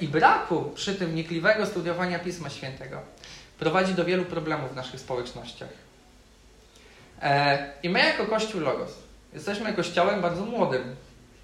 i 0.00 0.08
braku 0.08 0.72
przy 0.74 0.94
tym 0.94 1.10
wnikliwego 1.10 1.66
studiowania 1.66 2.18
Pisma 2.18 2.50
Świętego 2.50 3.00
prowadzi 3.58 3.94
do 3.94 4.04
wielu 4.04 4.24
problemów 4.24 4.72
w 4.72 4.76
naszych 4.76 5.00
społecznościach. 5.00 5.87
E, 7.22 7.72
I 7.82 7.88
my 7.88 7.98
jako 7.98 8.26
Kościół 8.26 8.60
Logos 8.60 8.90
jesteśmy 9.32 9.72
kościołem 9.72 10.20
bardzo 10.20 10.44
młodym, 10.44 10.96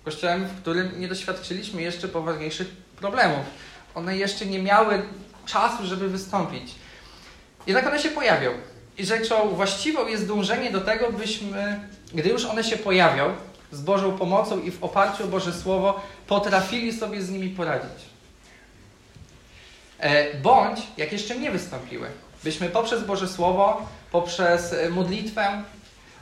kościołem, 0.05 0.45
w 0.45 0.61
którym 0.61 1.01
nie 1.01 1.09
doświadczyliśmy 1.09 1.83
jeszcze 1.83 2.09
poważniejszych 2.09 2.69
problemów. 2.97 3.47
One 3.95 4.17
jeszcze 4.17 4.47
nie 4.47 4.63
miały 4.63 5.03
czasu, 5.47 5.87
żeby 5.87 6.09
wystąpić. 6.09 6.75
Jednak 7.67 7.87
one 7.87 7.99
się 7.99 8.09
pojawią. 8.09 8.51
I 8.99 9.07
rzeczą 9.07 9.49
właściwą 9.49 10.07
jest 10.07 10.29
dążenie 10.29 10.71
do 10.71 10.81
tego, 10.81 11.13
byśmy, 11.13 11.89
gdy 12.15 12.29
już 12.29 12.45
one 12.45 12.65
się 12.65 12.77
pojawią, 12.77 13.35
z 13.73 13.81
Bożą 13.81 14.19
pomocą 14.19 14.61
i 14.61 14.71
w 14.71 14.85
oparciu 14.85 15.25
o 15.25 15.27
Boże 15.27 15.53
Słowo, 15.53 16.01
potrafili 16.27 16.93
sobie 16.93 17.23
z 17.23 17.31
nimi 17.31 17.51
poradzić. 17.51 18.05
E, 19.99 20.35
bądź, 20.35 20.81
jak 20.97 21.13
jeszcze 21.13 21.39
nie 21.39 21.51
wystąpiły, 21.51 22.09
byśmy 22.45 22.69
poprzez 22.69 23.05
Boże 23.05 23.29
Słowo, 23.29 23.87
poprzez 24.15 24.73
e, 24.73 24.91
modlitwę, 24.91 25.63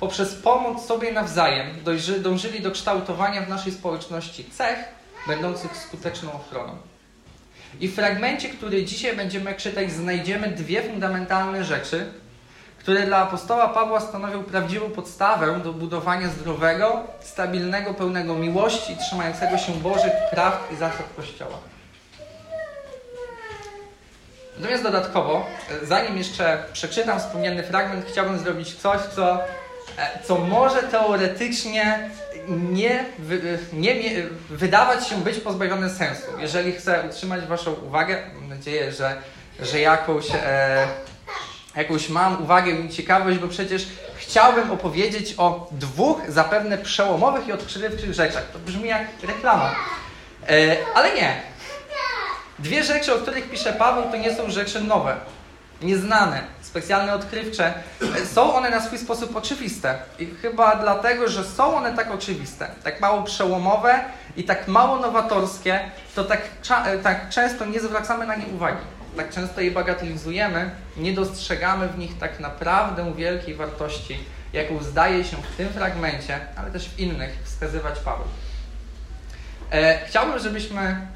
poprzez 0.00 0.34
pomoc 0.34 0.86
sobie 0.86 1.12
nawzajem 1.12 1.66
dążyli 2.18 2.60
do 2.60 2.70
kształtowania 2.70 3.42
w 3.42 3.48
naszej 3.48 3.72
społeczności 3.72 4.44
cech 4.44 4.78
będących 5.26 5.76
skuteczną 5.76 6.32
ochroną. 6.32 6.76
I 7.80 7.88
w 7.88 7.94
fragmencie, 7.94 8.48
który 8.48 8.84
dzisiaj 8.84 9.16
będziemy 9.16 9.54
czytać, 9.54 9.92
znajdziemy 9.92 10.48
dwie 10.48 10.82
fundamentalne 10.82 11.64
rzeczy, 11.64 12.12
które 12.78 13.06
dla 13.06 13.16
apostoła 13.16 13.68
Pawła 13.68 14.00
stanowią 14.00 14.44
prawdziwą 14.44 14.90
podstawę 14.90 15.60
do 15.64 15.72
budowania 15.72 16.28
zdrowego, 16.28 17.02
stabilnego, 17.20 17.94
pełnego 17.94 18.34
miłości, 18.34 18.96
trzymającego 18.96 19.58
się 19.58 19.72
Bożych 19.72 20.12
praw 20.30 20.68
i 20.72 20.76
zasad 20.76 21.06
Kościoła. 21.16 21.71
Natomiast 24.62 24.84
dodatkowo, 24.84 25.46
zanim 25.82 26.18
jeszcze 26.18 26.64
przeczytam 26.72 27.20
wspomniany 27.20 27.62
fragment, 27.62 28.06
chciałbym 28.08 28.38
zrobić 28.38 28.74
coś, 28.74 29.00
co, 29.00 29.34
e, 29.98 30.18
co 30.24 30.38
może 30.38 30.82
teoretycznie 30.82 32.10
nie, 32.48 33.04
nie, 33.72 33.94
nie 33.94 34.22
wydawać 34.50 35.08
się 35.08 35.16
być 35.16 35.38
pozbawione 35.38 35.90
sensu. 35.90 36.26
Jeżeli 36.38 36.72
chcę 36.72 37.04
utrzymać 37.10 37.44
Waszą 37.44 37.72
uwagę, 37.72 38.22
mam 38.34 38.48
nadzieję, 38.48 38.92
że, 38.92 39.16
że 39.60 39.80
jakąś, 39.80 40.26
e, 40.34 40.86
jakąś 41.76 42.08
mam 42.08 42.42
uwagę 42.42 42.70
i 42.70 42.88
ciekawość, 42.88 43.38
bo 43.38 43.48
przecież 43.48 43.86
chciałbym 44.16 44.70
opowiedzieć 44.70 45.34
o 45.38 45.68
dwóch 45.70 46.20
zapewne 46.28 46.78
przełomowych 46.78 47.48
i 47.48 47.52
odkrywczych 47.52 48.14
rzeczach. 48.14 48.44
To 48.52 48.58
brzmi 48.58 48.88
jak 48.88 49.06
reklama. 49.22 49.74
E, 50.48 50.76
ale 50.94 51.14
nie. 51.14 51.51
Dwie 52.62 52.84
rzeczy, 52.84 53.14
o 53.14 53.18
których 53.18 53.50
pisze 53.50 53.72
Paweł, 53.72 54.10
to 54.10 54.16
nie 54.16 54.36
są 54.36 54.50
rzeczy 54.50 54.80
nowe, 54.80 55.16
nieznane, 55.82 56.42
specjalnie 56.60 57.12
odkrywcze. 57.12 57.74
Są 58.32 58.54
one 58.54 58.70
na 58.70 58.80
swój 58.80 58.98
sposób 58.98 59.36
oczywiste. 59.36 59.98
I 60.18 60.26
chyba 60.26 60.76
dlatego, 60.76 61.28
że 61.28 61.44
są 61.44 61.76
one 61.76 61.96
tak 61.96 62.10
oczywiste, 62.10 62.70
tak 62.84 63.00
mało 63.00 63.22
przełomowe 63.22 64.04
i 64.36 64.44
tak 64.44 64.68
mało 64.68 64.96
nowatorskie, 64.96 65.80
to 66.14 66.24
tak, 66.24 66.40
tak 67.02 67.28
często 67.28 67.64
nie 67.64 67.80
zwracamy 67.80 68.26
na 68.26 68.36
nie 68.36 68.46
uwagi. 68.46 68.82
Tak 69.16 69.30
często 69.30 69.60
je 69.60 69.70
bagatelizujemy, 69.70 70.70
nie 70.96 71.12
dostrzegamy 71.12 71.88
w 71.88 71.98
nich 71.98 72.18
tak 72.18 72.40
naprawdę 72.40 73.14
wielkiej 73.14 73.54
wartości, 73.54 74.18
jaką 74.52 74.82
zdaje 74.82 75.24
się 75.24 75.36
w 75.36 75.56
tym 75.56 75.68
fragmencie, 75.68 76.40
ale 76.56 76.70
też 76.70 76.88
w 76.88 77.00
innych 77.00 77.38
wskazywać 77.44 77.98
Paweł. 77.98 78.26
E, 79.72 80.06
chciałbym, 80.06 80.38
żebyśmy 80.38 81.06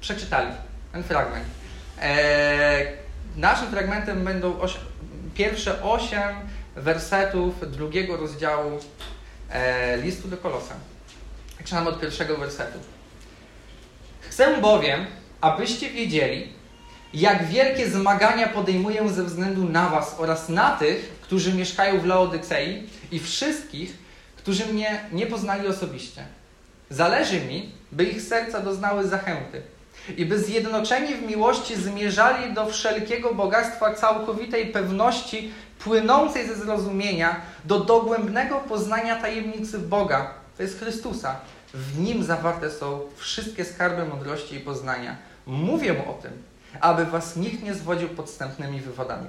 przeczytali 0.00 0.50
ten 0.92 1.02
fragment. 1.02 1.46
E, 2.00 2.86
naszym 3.36 3.70
fragmentem 3.70 4.24
będą 4.24 4.56
pierwsze 5.34 5.82
osiem 5.82 6.30
wersetów 6.76 7.72
drugiego 7.72 8.16
rozdziału 8.16 8.78
e, 9.50 9.96
listu 9.96 10.28
do 10.28 10.36
Kolosa. 10.36 10.74
Zaczynamy 11.58 11.88
od 11.88 12.00
pierwszego 12.00 12.36
wersetu. 12.36 12.78
Chcę 14.20 14.60
bowiem, 14.60 15.06
abyście 15.40 15.90
wiedzieli, 15.90 16.52
jak 17.14 17.46
wielkie 17.46 17.90
zmagania 17.90 18.48
podejmuję 18.48 19.08
ze 19.08 19.24
względu 19.24 19.64
na 19.68 19.88
Was 19.88 20.14
oraz 20.18 20.48
na 20.48 20.76
tych, 20.76 21.08
którzy 21.20 21.54
mieszkają 21.54 22.00
w 22.00 22.04
Laodycei 22.04 22.88
i 23.12 23.20
wszystkich, 23.20 23.98
którzy 24.36 24.66
mnie 24.66 25.00
nie 25.12 25.26
poznali 25.26 25.68
osobiście. 25.68 26.24
Zależy 26.90 27.40
mi, 27.40 27.70
by 27.92 28.04
ich 28.04 28.22
serca 28.22 28.60
doznały 28.60 29.08
zachęty 29.08 29.62
i 30.16 30.26
by 30.26 30.38
zjednoczeni 30.38 31.14
w 31.14 31.22
miłości 31.22 31.76
zmierzali 31.76 32.54
do 32.54 32.66
wszelkiego 32.66 33.34
bogactwa 33.34 33.94
całkowitej 33.94 34.66
pewności 34.66 35.52
płynącej 35.78 36.48
ze 36.48 36.54
zrozumienia 36.54 37.40
do 37.64 37.80
dogłębnego 37.80 38.60
poznania 38.60 39.16
tajemnicy 39.16 39.78
Boga, 39.78 40.34
to 40.56 40.62
jest 40.62 40.78
Chrystusa. 40.78 41.36
W 41.74 41.98
Nim 41.98 42.24
zawarte 42.24 42.70
są 42.70 43.00
wszystkie 43.16 43.64
skarby 43.64 44.04
mądrości 44.04 44.54
i 44.54 44.60
poznania. 44.60 45.16
Mówię 45.46 46.04
o 46.08 46.12
tym, 46.12 46.32
aby 46.80 47.04
was 47.04 47.36
nikt 47.36 47.62
nie 47.62 47.74
zwodził 47.74 48.08
podstępnymi 48.08 48.80
wywodami. 48.80 49.28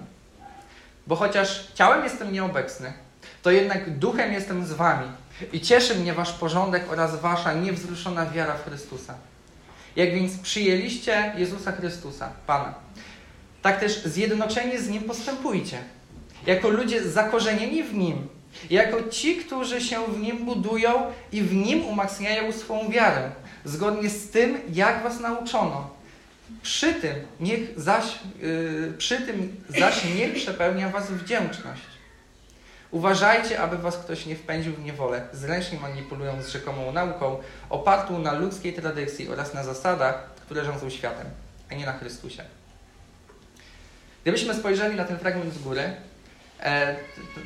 Bo 1.08 1.16
chociaż 1.16 1.68
ciałem 1.74 2.04
jestem 2.04 2.34
nieobecny, 2.34 2.94
to 3.42 3.52
jednak 3.52 3.98
duchem 3.98 4.34
jestem 4.34 4.66
z 4.66 4.74
wami 4.74 5.08
i 5.54 5.62
cieszy 5.62 5.96
mnie 5.96 6.14
wasz 6.14 6.32
porządek 6.32 6.92
oraz 6.92 7.22
wasza 7.22 7.54
niewzruszona 7.54 8.26
wiara 8.26 8.54
w 8.54 8.64
Chrystusa. 8.64 9.16
Jak 9.96 10.14
więc 10.14 10.38
przyjęliście 10.38 11.34
Jezusa 11.38 11.72
Chrystusa, 11.72 12.30
Pana, 12.48 12.74
tak 13.62 13.80
też 13.80 14.04
zjednoczeni 14.04 14.78
z 14.78 14.90
Nim 14.90 15.04
postępujcie. 15.04 15.78
Jako 16.46 16.70
ludzie 16.70 17.10
zakorzenieni 17.10 17.84
w 17.84 17.94
Nim, 17.94 18.28
jako 18.70 19.10
ci, 19.10 19.36
którzy 19.36 19.82
się 19.82 20.06
w 20.06 20.20
Nim 20.20 20.46
budują 20.46 20.92
i 21.32 21.42
w 21.42 21.54
Nim 21.54 21.86
umacniają 21.86 22.52
swą 22.52 22.90
wiarę, 22.90 23.32
zgodnie 23.66 24.10
z 24.10 24.30
tym, 24.30 24.58
jak 24.74 25.04
Was 25.04 25.20
nauczono. 25.20 25.90
Przy 26.64 26.94
tym, 26.94 27.16
niech 27.40 27.80
zaś, 27.80 28.06
yy, 28.42 28.94
przy 28.98 29.18
tym 29.22 29.56
zaś 29.70 30.06
niech 30.16 30.34
przepełnia 30.34 30.90
Was 30.90 31.12
wdzięczność. 31.12 31.93
Uważajcie, 32.94 33.62
aby 33.62 33.78
was 33.78 33.98
ktoś 33.98 34.26
nie 34.26 34.36
wpędził 34.36 34.74
w 34.74 34.84
niewolę, 34.84 35.28
zręcznie 35.32 35.80
manipulując 35.80 36.48
rzekomą 36.48 36.92
nauką, 36.92 37.38
opartą 37.70 38.20
na 38.20 38.34
ludzkiej 38.34 38.74
tradycji 38.74 39.30
oraz 39.30 39.54
na 39.54 39.64
zasadach, 39.64 40.30
które 40.36 40.66
rządzą 40.66 40.90
światem, 40.90 41.28
a 41.72 41.76
nie 41.76 41.86
na 41.86 41.94
Chrystusie. 41.94 42.44
Gdybyśmy 44.22 44.54
spojrzeli 44.54 44.96
na 44.96 45.06
ten 45.06 45.18
fragment 45.18 45.54
z 45.54 45.58
góry, 45.58 45.94
e, 46.60 46.96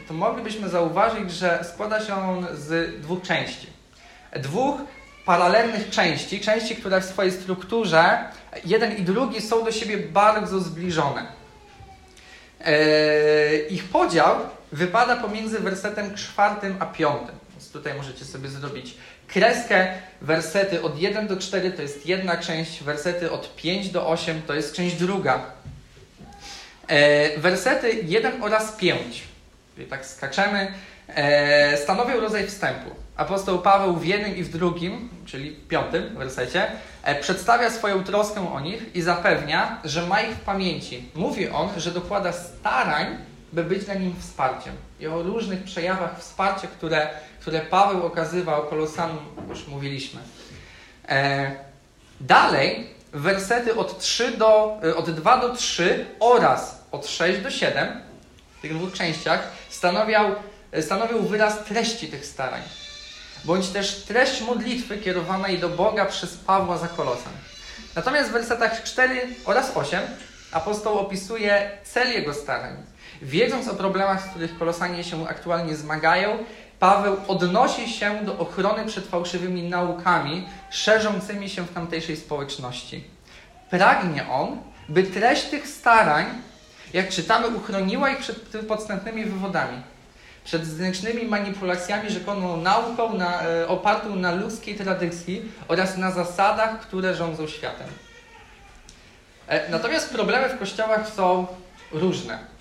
to, 0.08 0.14
moglibyśmy 0.14 0.70
zauważyć, 0.70 1.32
że 1.32 1.66
składa 1.74 2.06
się 2.06 2.16
on 2.16 2.48
z 2.54 3.02
dwóch 3.02 3.22
części. 3.22 3.68
Dwóch 4.36 4.82
paralelnych 5.26 5.90
części, 5.90 6.40
części, 6.40 6.76
które 6.76 7.02
w 7.02 7.06
swojej 7.06 7.32
strukturze 7.32 8.20
jeden 8.66 8.98
i 8.98 9.02
drugi 9.02 9.42
są 9.42 9.64
do 9.66 9.72
siebie 9.72 9.98
bardzo 9.98 10.60
zbliżone. 10.60 11.28
E, 12.62 13.58
ich 13.58 13.84
podział 13.84 14.36
wypada 14.72 15.16
pomiędzy 15.16 15.60
wersetem 15.60 16.16
czwartym 16.16 16.76
a 16.80 16.86
piątym. 16.86 17.36
Więc 17.52 17.72
tutaj 17.72 17.94
możecie 17.94 18.26
sobie 18.26 18.50
zrobić 18.50 18.98
kreskę. 19.28 19.88
Wersety 20.22 20.82
od 20.84 21.00
1 21.00 21.28
do 21.28 21.38
4 21.38 21.72
to 21.72 21.82
jest 21.82 22.06
jedna 22.06 22.38
część, 22.38 22.84
wersety 22.84 23.32
od 23.32 23.56
5 23.56 23.90
do 23.90 24.08
8 24.08 24.42
to 24.42 24.54
jest 24.54 24.76
część 24.76 24.96
druga. 24.96 25.42
E, 26.88 27.40
wersety 27.40 28.02
1 28.04 28.44
oraz 28.44 28.72
5, 28.72 29.24
czyli 29.76 29.88
tak 29.88 30.06
skaczemy, 30.06 30.74
e, 31.08 31.78
stanowią 31.78 32.20
rodzaj 32.20 32.48
wstępu. 32.48 32.90
Apostoł 33.18 33.60
Paweł 33.60 33.96
w 33.96 34.06
jednym 34.06 34.36
i 34.36 34.44
w 34.44 34.50
drugim, 34.50 35.10
czyli 35.26 35.52
piątym 35.52 36.18
wersecie, 36.18 36.72
e, 37.04 37.16
przedstawia 37.22 37.70
swoją 37.70 38.04
troskę 38.04 38.54
o 38.54 38.60
nich 38.60 38.96
i 38.96 39.02
zapewnia, 39.02 39.82
że 39.84 40.08
ma 40.08 40.22
ich 40.22 40.36
w 40.36 40.40
pamięci. 40.40 41.10
Mówi 41.16 41.50
on, 41.50 41.70
że 41.78 41.92
dokłada 41.92 42.32
starań 42.32 43.18
by 43.54 43.64
być 43.64 43.86
dla 43.86 43.94
nim 43.94 44.16
wsparciem. 44.20 44.76
I 45.00 45.08
o 45.08 45.24
różnych 45.24 45.64
przejawach 45.64 46.20
wsparcia, 46.20 46.68
które, 46.68 47.10
które 47.42 47.62
Paweł 47.62 48.06
okazywał 48.06 48.68
Kolosanom, 48.68 49.20
już 49.50 49.68
mówiliśmy. 49.68 50.22
E, 51.10 51.52
dalej, 52.22 52.90
wersety 53.14 53.76
od, 53.76 54.00
3 54.00 54.38
do, 54.38 54.80
e, 54.84 54.96
od 54.96 55.12
2 55.12 55.38
do 55.38 55.56
3 55.56 56.06
oraz 56.20 56.86
od 56.92 57.08
6 57.08 57.40
do 57.40 57.52
7 57.52 58.02
w 58.58 58.62
tych 58.62 58.74
dwóch 58.78 58.94
częściach 58.94 59.52
stanowiał, 59.70 60.36
stanowił 60.82 61.24
wyraz 61.24 61.64
treści 61.66 62.08
tych 62.08 62.26
starań. 62.26 62.62
bądź 63.46 63.68
też 63.68 63.96
treść 63.96 64.42
modlitwy 64.42 64.98
kierowanej 64.98 65.60
do 65.60 65.70
Boga 65.70 66.06
przez 66.06 66.38
Pawła 66.38 66.78
za 66.78 66.88
Kolosan. 66.88 67.34
Natomiast 67.96 68.30
w 68.30 68.34
wersetach 68.34 68.84
4 68.84 69.22
oraz 69.46 69.78
8 69.78 70.02
apostoł 70.52 71.00
opisuje 71.00 71.72
cel 71.84 72.12
jego 72.14 72.34
starań. 72.34 72.84
Wiedząc 73.22 73.68
o 73.68 73.76
problemach, 73.76 74.24
z 74.24 74.30
których 74.30 74.60
Kolosanie 74.60 75.04
się 75.04 75.28
aktualnie 75.28 75.76
zmagają, 75.76 76.38
Paweł 76.80 77.18
odnosi 77.28 77.90
się 77.90 78.26
do 78.26 78.38
ochrony 78.40 78.86
przed 78.86 79.08
fałszywymi 79.08 79.64
naukami 79.64 80.48
szerzącymi 80.70 81.50
się 81.50 81.66
w 81.66 81.74
tamtejszej 81.74 82.18
społeczności. 82.18 83.04
Pragnie 83.70 84.30
on, 84.30 84.58
by 84.90 85.04
treść 85.04 85.44
tych 85.44 85.68
starań, 85.68 86.26
jak 86.94 87.10
czytamy, 87.10 87.48
uchroniła 87.48 88.10
ich 88.10 88.18
przed 88.18 88.68
podstępnymi 88.68 89.26
wywodami, 89.26 89.82
przed 90.44 90.66
zewnętrznymi 90.66 91.26
manipulacjami 91.26 92.10
rzekomą 92.10 92.58
nauką 92.58 93.14
na, 93.14 93.42
e, 93.44 93.68
opartą 93.68 94.16
na 94.16 94.36
ludzkiej 94.36 94.76
tradycji 94.76 95.52
oraz 95.68 95.98
na 95.98 96.12
zasadach, 96.12 96.80
które 96.80 97.16
rządzą 97.16 97.48
światem. 97.48 97.88
E, 99.48 99.70
natomiast 99.70 100.14
problemy 100.14 100.50
w 100.50 100.60
kościołach 100.60 101.10
są 101.10 101.48
różne. 101.92 102.57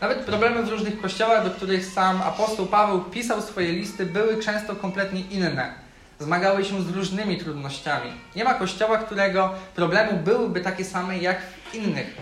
Nawet 0.00 0.18
problemy 0.18 0.62
w 0.62 0.68
różnych 0.68 1.00
kościołach, 1.00 1.44
do 1.44 1.50
których 1.50 1.86
sam 1.86 2.22
apostoł 2.22 2.66
Paweł 2.66 3.00
pisał 3.00 3.42
swoje 3.42 3.72
listy, 3.72 4.06
były 4.06 4.42
często 4.42 4.76
kompletnie 4.76 5.20
inne. 5.20 5.74
Zmagały 6.18 6.64
się 6.64 6.82
z 6.82 6.88
różnymi 6.88 7.38
trudnościami. 7.38 8.10
Nie 8.36 8.44
ma 8.44 8.54
kościoła, 8.54 8.98
którego 8.98 9.54
problemy 9.74 10.12
byłyby 10.12 10.60
takie 10.60 10.84
same 10.84 11.18
jak 11.18 11.40
w 11.40 11.74
innych. 11.74 12.16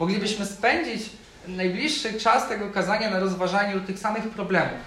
Moglibyśmy 0.00 0.46
spędzić 0.46 1.02
najbliższy 1.48 2.20
czas 2.20 2.48
tego 2.48 2.70
kazania 2.70 3.10
na 3.10 3.18
rozważaniu 3.18 3.80
tych 3.80 3.98
samych 3.98 4.28
problemów. 4.28 4.78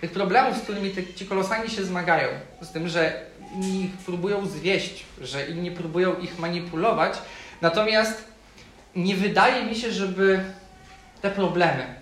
Tych 0.00 0.10
problemów, 0.10 0.58
z 0.58 0.60
którymi 0.60 0.90
te, 0.90 1.14
ci 1.14 1.26
kolosani 1.26 1.70
się 1.70 1.84
zmagają. 1.84 2.28
Z 2.60 2.72
tym, 2.72 2.88
że 2.88 3.22
inni 3.54 3.84
ich 3.84 3.92
próbują 3.92 4.46
zwieść, 4.46 5.04
że 5.20 5.46
inni 5.46 5.70
próbują 5.70 6.14
ich 6.14 6.38
manipulować. 6.38 7.18
Natomiast 7.60 8.24
nie 8.96 9.16
wydaje 9.16 9.64
mi 9.64 9.76
się, 9.76 9.92
żeby 9.92 10.40
te 11.20 11.30
problemy 11.30 11.94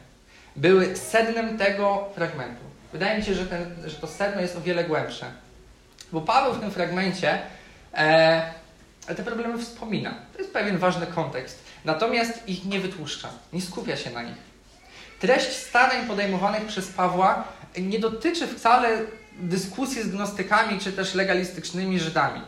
były 0.57 0.97
sednem 0.97 1.59
tego 1.59 2.09
fragmentu. 2.15 2.63
Wydaje 2.93 3.19
mi 3.19 3.25
się, 3.25 3.35
że, 3.35 3.47
ten, 3.47 3.75
że 3.87 3.97
to 3.97 4.07
sedno 4.07 4.41
jest 4.41 4.57
o 4.57 4.61
wiele 4.61 4.85
głębsze. 4.85 5.27
Bo 6.13 6.21
Paweł 6.21 6.53
w 6.55 6.61
tym 6.61 6.71
fragmencie 6.71 7.39
e, 7.95 8.53
te 9.07 9.23
problemy 9.25 9.59
wspomina. 9.59 10.15
To 10.33 10.39
jest 10.39 10.53
pewien 10.53 10.79
ważny 10.79 11.07
kontekst. 11.07 11.65
Natomiast 11.85 12.49
ich 12.49 12.65
nie 12.65 12.81
wytłuszcza, 12.81 13.29
nie 13.53 13.63
skupia 13.63 13.97
się 13.97 14.11
na 14.11 14.23
nich. 14.23 14.49
Treść 15.21 15.57
starań 15.57 16.07
podejmowanych 16.07 16.67
przez 16.67 16.89
Pawła 16.89 17.45
nie 17.79 17.99
dotyczy 17.99 18.47
wcale 18.47 18.99
dyskusji 19.41 20.03
z 20.03 20.09
gnostykami 20.09 20.81
czy 20.81 20.93
też 20.93 21.15
legalistycznymi 21.15 22.01
Żydami. 22.01 22.41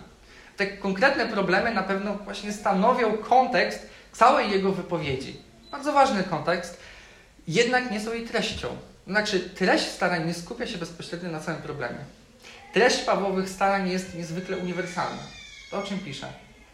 Te 0.57 0.67
konkretne 0.67 1.27
problemy 1.27 1.75
na 1.75 1.83
pewno 1.83 2.15
właśnie 2.15 2.53
stanowią 2.53 3.19
kontekst 3.19 3.87
całej 4.13 4.51
jego 4.51 4.73
wypowiedzi. 4.73 5.50
Bardzo 5.71 5.93
ważny 5.93 6.25
kontekst, 6.25 6.81
jednak 7.49 7.91
nie 7.91 8.01
są 8.01 8.13
jej 8.13 8.27
treścią. 8.27 8.69
Znaczy, 9.07 9.41
treść 9.41 9.85
starań 9.85 10.27
nie 10.27 10.35
skupia 10.35 10.67
się 10.67 10.79
bezpośrednio 10.79 11.31
na 11.31 11.41
całym 11.41 11.63
problemie. 11.63 11.99
Treść 12.73 12.99
Pawłowych 12.99 13.49
starań 13.49 13.91
jest 13.91 14.15
niezwykle 14.15 14.57
uniwersalna. 14.57 15.23
To 15.71 15.79
o 15.79 15.83
czym 15.83 15.99
pisze? 15.99 16.27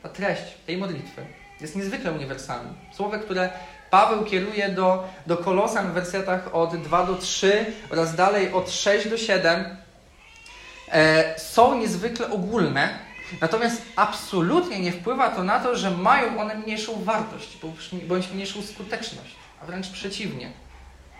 Ta 0.02 0.08
treść 0.08 0.42
tej 0.66 0.76
modlitwy 0.76 1.26
jest 1.60 1.76
niezwykle 1.76 2.12
uniwersalna. 2.12 2.74
Słowo, 2.96 3.18
które 3.18 3.50
Paweł 3.90 4.24
kieruje 4.24 4.68
do, 4.68 5.08
do 5.26 5.36
Kolosan 5.36 5.90
w 5.90 5.94
wersetach 5.94 6.54
od 6.54 6.76
2 6.76 7.06
do 7.06 7.14
3 7.14 7.66
oraz 7.90 8.16
dalej 8.16 8.52
od 8.52 8.70
6 8.70 9.08
do 9.08 9.18
7 9.18 9.76
e, 10.88 11.38
są 11.38 11.78
niezwykle 11.78 12.30
ogólne, 12.30 12.98
natomiast 13.40 13.82
absolutnie 13.96 14.80
nie 14.80 14.92
wpływa 14.92 15.30
to 15.30 15.44
na 15.44 15.60
to, 15.60 15.76
że 15.76 15.90
mają 15.90 16.40
one 16.40 16.54
mniejszą 16.54 17.04
wartość 17.04 17.58
bądź 18.08 18.30
mniejszą 18.32 18.62
skuteczność, 18.62 19.36
a 19.62 19.66
wręcz 19.66 19.90
przeciwnie. 19.90 20.52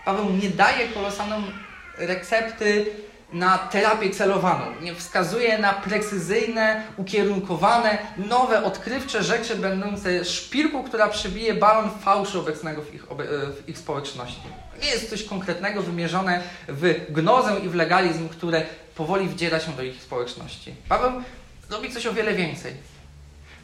Paweł 0.05 0.31
nie 0.31 0.51
daje 0.51 0.89
Kolosanom 0.89 1.45
recepty 1.99 2.87
na 3.33 3.59
terapię 3.59 4.11
celowaną. 4.11 4.65
Nie 4.81 4.95
wskazuje 4.95 5.59
na 5.59 5.73
precyzyjne, 5.73 6.83
ukierunkowane, 6.97 7.99
nowe, 8.17 8.65
odkrywcze 8.65 9.23
rzeczy 9.23 9.57
będące 9.57 10.25
szpilką, 10.25 10.85
która 10.85 11.09
przybije 11.09 11.55
balon 11.55 11.91
fałszu 12.01 12.41
obecnego 12.41 12.83
w 12.83 12.95
ich, 12.95 13.05
w 13.65 13.69
ich 13.69 13.79
społeczności. 13.79 14.43
Nie 14.83 14.89
jest 14.89 15.11
coś 15.11 15.25
konkretnego 15.25 15.83
wymierzone 15.83 16.43
w 16.69 16.95
gnozę 17.11 17.57
i 17.65 17.69
w 17.69 17.75
legalizm, 17.75 18.29
które 18.29 18.63
powoli 18.95 19.29
wdziera 19.29 19.61
się 19.61 19.73
do 19.73 19.83
ich 19.83 20.03
społeczności. 20.03 20.75
Paweł 20.89 21.13
robi 21.71 21.93
coś 21.93 22.07
o 22.07 22.13
wiele 22.13 22.35
więcej. 22.35 22.75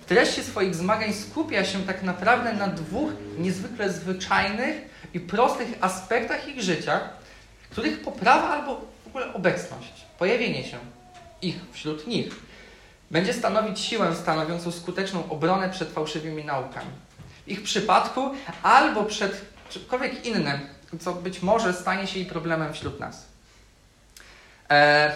W 0.00 0.04
treści 0.04 0.44
swoich 0.44 0.74
zmagań 0.74 1.12
skupia 1.12 1.64
się 1.64 1.82
tak 1.82 2.02
naprawdę 2.02 2.52
na 2.52 2.68
dwóch 2.68 3.10
niezwykle 3.38 3.92
zwyczajnych 3.92 4.76
i 5.14 5.20
prostych 5.20 5.68
aspektach 5.80 6.48
ich 6.48 6.62
życia, 6.62 7.00
których 7.70 8.00
poprawa 8.00 8.48
albo 8.48 8.92
ogóle 9.12 9.34
obecność, 9.34 9.92
pojawienie 10.18 10.64
się 10.64 10.78
ich 11.42 11.56
wśród 11.72 12.06
nich 12.06 12.34
będzie 13.10 13.32
stanowić 13.32 13.80
siłę 13.80 14.16
stanowiącą 14.16 14.72
skuteczną 14.72 15.28
obronę 15.28 15.70
przed 15.70 15.92
fałszywymi 15.92 16.44
naukami. 16.44 16.90
W 17.46 17.48
ich 17.48 17.62
przypadku 17.62 18.30
albo 18.62 19.04
przed 19.04 19.44
czymkolwiek 19.70 20.26
innym, 20.26 20.60
co 21.00 21.12
być 21.12 21.42
może 21.42 21.72
stanie 21.72 22.06
się 22.06 22.20
i 22.20 22.26
problemem 22.26 22.72
wśród 22.72 23.00
nas. 23.00 23.26
E, 24.70 25.12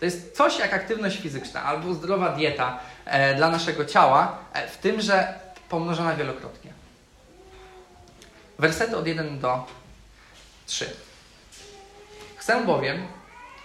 to 0.00 0.04
jest 0.04 0.36
coś 0.36 0.58
jak 0.58 0.74
aktywność 0.74 1.20
fizyczna 1.20 1.62
albo 1.62 1.94
zdrowa 1.94 2.28
dieta 2.28 2.78
e, 3.04 3.34
dla 3.34 3.50
naszego 3.50 3.84
ciała, 3.84 4.38
e, 4.52 4.68
w 4.68 4.76
tym, 4.76 5.00
że 5.00 5.34
pomnożona 5.68 6.16
wielokrotnie. 6.16 6.72
Wersety 8.58 8.96
od 8.96 9.06
1 9.06 9.38
do 9.38 9.66
3. 10.66 10.90
Chcę 12.36 12.64
bowiem, 12.64 13.06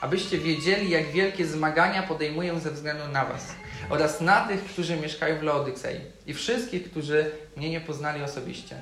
abyście 0.01 0.37
wiedzieli, 0.37 0.89
jak 0.89 1.11
wielkie 1.11 1.45
zmagania 1.45 2.03
podejmuję 2.03 2.59
ze 2.59 2.71
względu 2.71 3.07
na 3.07 3.25
Was 3.25 3.55
oraz 3.89 4.21
na 4.21 4.47
tych, 4.47 4.63
którzy 4.63 4.97
mieszkają 4.97 5.39
w 5.39 5.43
Laodycei 5.43 5.99
i 6.25 6.33
wszystkich, 6.33 6.91
którzy 6.91 7.31
mnie 7.57 7.69
nie 7.69 7.81
poznali 7.81 8.23
osobiście. 8.23 8.81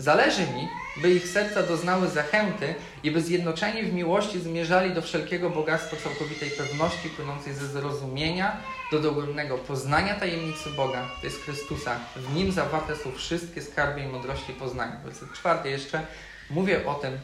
Zależy 0.00 0.46
mi, 0.46 0.68
by 0.96 1.10
ich 1.10 1.28
serca 1.28 1.62
doznały 1.62 2.08
zachęty 2.08 2.74
i 3.02 3.10
by 3.10 3.22
zjednoczeni 3.22 3.82
w 3.82 3.92
miłości 3.92 4.40
zmierzali 4.40 4.94
do 4.94 5.02
wszelkiego 5.02 5.50
bogactwa 5.50 5.96
całkowitej 5.96 6.50
pewności 6.50 7.08
płynącej 7.08 7.54
ze 7.54 7.66
zrozumienia 7.66 8.56
do 8.92 9.00
dogłębnego 9.00 9.58
poznania 9.58 10.14
tajemnicy 10.14 10.70
Boga, 10.70 11.08
to 11.20 11.26
jest 11.26 11.42
Chrystusa. 11.42 11.98
W 12.16 12.34
Nim 12.34 12.52
zawarte 12.52 12.96
są 12.96 13.12
wszystkie 13.12 13.62
skarby 13.62 14.00
i 14.00 14.06
mądrości 14.06 14.52
poznania. 14.52 14.96
Werset 15.04 15.32
czwarty 15.32 15.70
jeszcze 15.70 16.06
mówię 16.50 16.86
o 16.86 16.94
tym, 16.94 17.18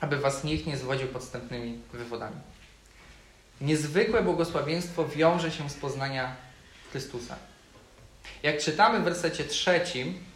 aby 0.00 0.16
was 0.16 0.44
nikt 0.44 0.66
nie 0.66 0.76
zwodził 0.76 1.08
podstępnymi 1.08 1.78
wywodami. 1.92 2.36
Niezwykłe 3.60 4.22
błogosławieństwo 4.22 5.08
wiąże 5.08 5.50
się 5.50 5.70
z 5.70 5.74
poznania 5.74 6.36
Chrystusa. 6.90 7.36
Jak 8.42 8.58
czytamy 8.58 9.00
w 9.00 9.04
wersecie 9.04 9.44
trzecim, 9.44 10.29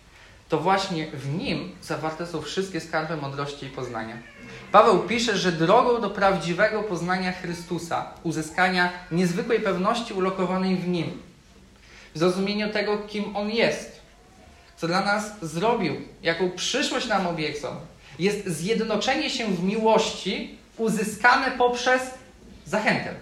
to 0.54 0.60
właśnie 0.60 1.06
w 1.06 1.38
nim 1.38 1.72
zawarte 1.82 2.26
są 2.26 2.42
wszystkie 2.42 2.80
skarby 2.80 3.16
mądrości 3.16 3.66
i 3.66 3.70
poznania. 3.70 4.16
Paweł 4.72 4.98
pisze, 4.98 5.38
że 5.38 5.52
drogą 5.52 6.00
do 6.00 6.10
prawdziwego 6.10 6.82
poznania 6.82 7.32
Chrystusa, 7.32 8.10
uzyskania 8.22 8.92
niezwykłej 9.10 9.60
pewności 9.60 10.14
ulokowanej 10.14 10.76
w 10.76 10.88
nim, 10.88 11.22
w 12.14 12.18
zrozumieniu 12.18 12.72
tego, 12.72 12.98
kim 12.98 13.36
On 13.36 13.50
jest, 13.50 14.00
co 14.76 14.86
dla 14.86 15.04
nas 15.04 15.32
zrobił, 15.42 15.96
jaką 16.22 16.50
przyszłość 16.50 17.08
nam 17.08 17.26
obiecał, 17.26 17.72
jest 18.18 18.46
zjednoczenie 18.46 19.30
się 19.30 19.46
w 19.46 19.62
miłości 19.62 20.58
uzyskane 20.76 21.50
poprzez 21.50 22.02
zachętę. 22.66 23.14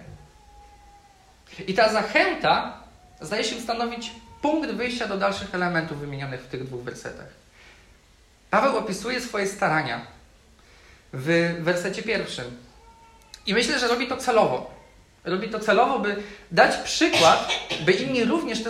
I 1.67 1.73
ta 1.73 1.93
zachęta 1.93 2.77
zdaje 3.21 3.43
się 3.43 3.61
stanowić 3.61 4.11
punkt 4.43 4.71
wyjścia 4.71 5.07
do 5.07 5.17
dalszych 5.17 5.55
elementów 5.55 5.99
wymienionych 5.99 6.41
w 6.41 6.47
tych 6.47 6.63
dwóch 6.63 6.83
wersetach. 6.83 7.27
Paweł 8.49 8.77
opisuje 8.77 9.21
swoje 9.21 9.47
starania 9.47 10.01
w 11.13 11.55
wersecie 11.59 12.03
pierwszym. 12.03 12.45
I 13.45 13.53
myślę, 13.53 13.79
że 13.79 13.87
robi 13.87 14.07
to 14.07 14.17
celowo. 14.17 14.73
Robi 15.23 15.49
to 15.49 15.59
celowo, 15.59 15.99
by 15.99 16.15
dać 16.51 16.77
przykład, 16.77 17.51
by 17.85 17.91
inni 17.91 18.25
również 18.25 18.63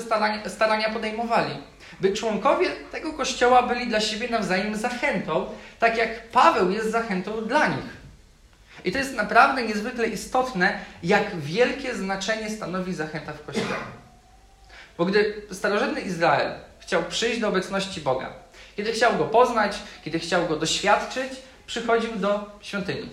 te 0.44 0.50
starania, 0.50 0.90
podejmowali 0.90 1.58
by 2.02 2.14
członkowie 2.14 2.70
tego 2.92 3.14
kościoła 3.14 3.64
byli 3.64 3.88
dla 3.88 4.00
siebie 4.00 4.30
nawzajem 4.30 4.76
zachętą, 4.76 5.46
tak 5.80 5.98
jak 5.98 6.30
Paweł 6.30 6.72
jest 6.72 6.92
zachętą 6.92 7.46
dla 7.46 7.68
nich. 7.68 8.04
I 8.86 8.92
to 8.92 8.98
jest 8.98 9.16
naprawdę 9.16 9.64
niezwykle 9.64 10.08
istotne, 10.08 10.80
jak 11.04 11.36
wielkie 11.36 11.96
znaczenie 11.96 12.50
stanowi 12.50 12.94
zachęta 12.94 13.34
w 13.34 13.46
kościele. 13.46 14.03
Bo 14.98 15.06
gdy 15.06 15.42
starożytny 15.52 16.02
Izrael 16.02 16.52
chciał 16.80 17.04
przyjść 17.04 17.40
do 17.40 17.48
obecności 17.48 18.02
Boga, 18.02 18.34
kiedy 18.78 18.92
chciał 18.92 19.18
go 19.18 19.26
poznać, 19.26 19.76
kiedy 20.04 20.20
chciał 20.20 20.48
go 20.48 20.56
doświadczyć, 20.56 21.34
przychodził 21.68 22.16
do 22.16 22.46
świątyni. 22.62 23.10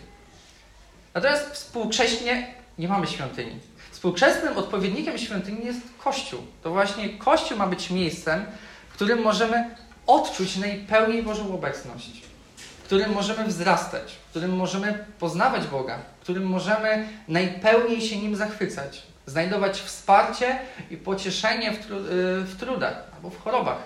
Natomiast 1.15 1.51
współcześnie 1.51 2.55
nie 2.79 2.89
mamy 2.89 3.07
świątyni. 3.07 3.59
Współczesnym 3.91 4.57
odpowiednikiem 4.57 5.19
świątyni 5.19 5.67
jest 5.67 5.81
Kościół. 6.05 6.41
To 6.63 6.71
właśnie 6.71 7.09
Kościół 7.09 7.59
ma 7.59 7.67
być 7.67 7.91
miejscem, 7.91 8.47
w 8.91 8.95
którym 8.95 9.23
możemy 9.23 9.75
odczuć 10.07 10.57
najpełniej 10.57 11.23
Bożą 11.23 11.55
obecność, 11.55 12.23
w 12.57 12.85
którym 12.85 13.13
możemy 13.13 13.45
wzrastać, 13.45 14.13
w 14.27 14.31
którym 14.31 14.57
możemy 14.57 15.05
poznawać 15.19 15.67
Boga, 15.67 15.99
w 16.19 16.23
którym 16.23 16.47
możemy 16.47 17.09
najpełniej 17.29 18.01
się 18.01 18.17
Nim 18.17 18.37
zachwycać, 18.37 19.03
znajdować 19.31 19.81
wsparcie 19.81 20.59
i 20.91 20.97
pocieszenie 20.97 21.73
w, 21.73 21.87
tru 21.87 21.97
y, 21.97 22.01
w 22.45 22.57
trudach 22.61 23.03
albo 23.15 23.31
w 23.31 23.43
chorobach, 23.43 23.79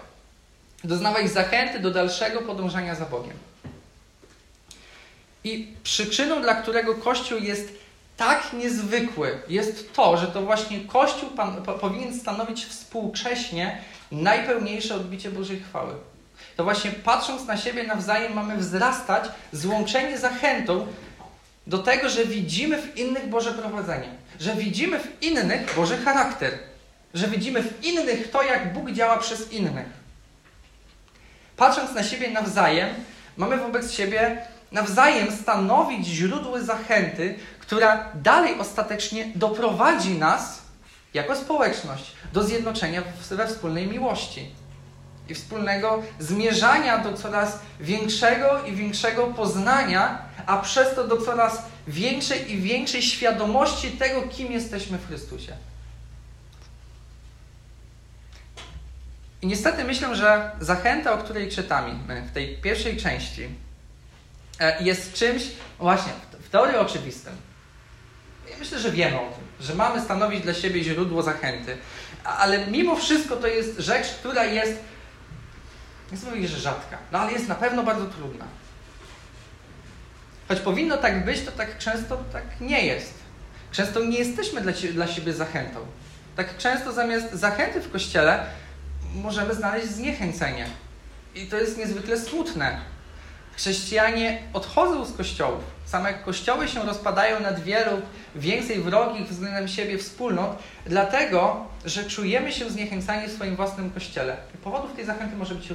doznawać 0.84 1.30
zachęty 1.30 1.78
do 1.78 1.90
dalszego 1.90 2.42
podążania 2.42 2.94
za 2.94 3.04
Bogiem. 3.04 3.36
I 5.44 5.72
przyczyną, 5.82 6.42
dla 6.42 6.54
którego 6.54 6.94
Kościół 6.94 7.38
jest 7.38 7.72
tak 8.16 8.52
niezwykły, 8.52 9.38
jest 9.48 9.92
to, 9.92 10.16
że 10.16 10.26
to 10.26 10.42
właśnie 10.42 10.80
Kościół 10.80 11.30
pan, 11.30 11.62
po, 11.62 11.72
powinien 11.72 12.20
stanowić 12.20 12.64
współcześnie 12.64 13.78
najpełniejsze 14.12 14.94
odbicie 14.94 15.30
Bożej 15.30 15.60
chwały. 15.60 15.94
To 16.56 16.64
właśnie 16.64 16.90
patrząc 16.90 17.46
na 17.46 17.56
siebie 17.56 17.82
nawzajem 17.82 18.32
mamy 18.32 18.56
wzrastać, 18.56 19.24
złączeni 19.52 20.18
zachętą 20.18 20.86
do 21.66 21.78
tego, 21.78 22.08
że 22.08 22.24
widzimy 22.24 22.82
w 22.82 22.96
innych 22.96 23.28
Boże 23.28 23.52
prowadzenie, 23.52 24.08
że 24.40 24.54
widzimy 24.54 25.00
w 25.00 25.22
innych 25.22 25.74
Boży 25.76 25.98
charakter, 25.98 26.58
że 27.14 27.28
widzimy 27.28 27.62
w 27.62 27.84
innych 27.84 28.30
to, 28.30 28.42
jak 28.42 28.72
Bóg 28.72 28.90
działa 28.90 29.16
przez 29.16 29.52
innych. 29.52 29.86
Patrząc 31.56 31.94
na 31.94 32.02
siebie 32.02 32.30
nawzajem, 32.30 32.88
mamy 33.36 33.56
wobec 33.56 33.92
siebie 33.92 34.42
nawzajem 34.72 35.32
stanowić 35.32 36.06
źródło 36.06 36.60
zachęty, 36.60 37.34
która 37.60 38.08
dalej 38.14 38.58
ostatecznie 38.58 39.26
doprowadzi 39.34 40.18
nas 40.18 40.62
jako 41.14 41.36
społeczność 41.36 42.12
do 42.32 42.42
zjednoczenia 42.42 43.02
we 43.30 43.46
wspólnej 43.46 43.86
miłości 43.86 44.50
i 45.28 45.34
wspólnego 45.34 46.02
zmierzania 46.18 46.98
do 46.98 47.12
coraz 47.12 47.58
większego 47.80 48.64
i 48.64 48.72
większego 48.72 49.26
poznania, 49.26 50.18
a 50.46 50.56
przez 50.56 50.94
to 50.94 51.08
do 51.08 51.16
coraz 51.16 51.62
większej 51.88 52.52
i 52.52 52.60
większej 52.60 53.02
świadomości 53.02 53.90
tego, 53.90 54.22
kim 54.22 54.52
jesteśmy 54.52 54.98
w 54.98 55.08
Chrystusie. 55.08 55.56
I 59.42 59.46
niestety 59.46 59.84
myślę, 59.84 60.16
że 60.16 60.50
zachęta, 60.60 61.12
o 61.12 61.18
której 61.18 61.50
czytamy 61.50 62.22
w 62.30 62.32
tej 62.32 62.56
pierwszej 62.56 62.96
części, 62.96 63.48
e, 64.60 64.84
jest 64.84 65.12
czymś 65.12 65.42
właśnie 65.78 66.12
w 66.40 66.48
teorii 66.48 66.76
oczywistym. 66.76 67.36
Myślę, 68.58 68.78
że 68.78 68.90
wiemy 68.90 69.16
o 69.16 69.32
tym, 69.32 69.66
że 69.66 69.74
mamy 69.74 70.00
stanowić 70.00 70.40
dla 70.40 70.54
siebie 70.54 70.84
źródło 70.84 71.22
zachęty, 71.22 71.76
ale 72.24 72.66
mimo 72.66 72.96
wszystko 72.96 73.36
to 73.36 73.46
jest 73.46 73.78
rzecz, 73.78 74.06
która 74.06 74.44
jest, 74.44 74.72
nie 76.12 76.18
chcę 76.18 76.26
powiedzieć, 76.26 76.50
że 76.50 76.60
rzadka, 76.60 76.98
no 77.12 77.18
ale 77.18 77.32
jest 77.32 77.48
na 77.48 77.54
pewno 77.54 77.82
bardzo 77.82 78.06
trudna. 78.06 78.44
Choć 80.54 80.62
powinno 80.62 80.96
tak 80.96 81.24
być, 81.24 81.40
to 81.40 81.52
tak 81.52 81.78
często 81.78 82.24
tak 82.32 82.42
nie 82.60 82.86
jest. 82.86 83.14
Często 83.72 84.04
nie 84.04 84.18
jesteśmy 84.18 84.60
dla, 84.60 84.72
dla 84.92 85.06
siebie 85.06 85.32
zachętą. 85.32 85.80
Tak 86.36 86.56
często 86.56 86.92
zamiast 86.92 87.32
zachęty 87.32 87.80
w 87.80 87.92
kościele 87.92 88.46
możemy 89.14 89.54
znaleźć 89.54 89.88
zniechęcenie. 89.88 90.66
I 91.34 91.46
to 91.46 91.56
jest 91.56 91.78
niezwykle 91.78 92.18
smutne. 92.18 92.80
Chrześcijanie 93.56 94.42
odchodzą 94.52 95.04
z 95.04 95.16
kościołów. 95.16 95.64
Same 95.84 96.14
kościoły 96.14 96.68
się 96.68 96.82
rozpadają 96.82 97.40
na 97.40 97.52
wielu 97.52 98.02
więcej 98.34 98.80
wrogich 98.80 99.28
względem 99.28 99.68
siebie 99.68 99.98
wspólnot, 99.98 100.62
dlatego, 100.86 101.66
że 101.84 102.04
czujemy 102.04 102.52
się 102.52 102.70
zniechęcani 102.70 103.28
w 103.28 103.32
swoim 103.32 103.56
własnym 103.56 103.90
kościele. 103.90 104.36
Powodów 104.64 104.96
tej 104.96 105.04
zachęty 105.04 105.36
może 105.36 105.54
być 105.54 105.68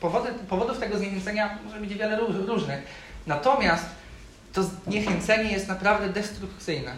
powody, 0.00 0.28
powodów 0.48 0.78
tego 0.78 0.98
zniechęcenia 0.98 1.58
może 1.64 1.80
być 1.80 1.94
wiele 1.94 2.18
różnych. 2.46 3.06
Natomiast 3.26 3.84
to 4.52 4.62
zniechęcenie 4.62 5.52
jest 5.52 5.68
naprawdę 5.68 6.08
destrukcyjne. 6.08 6.92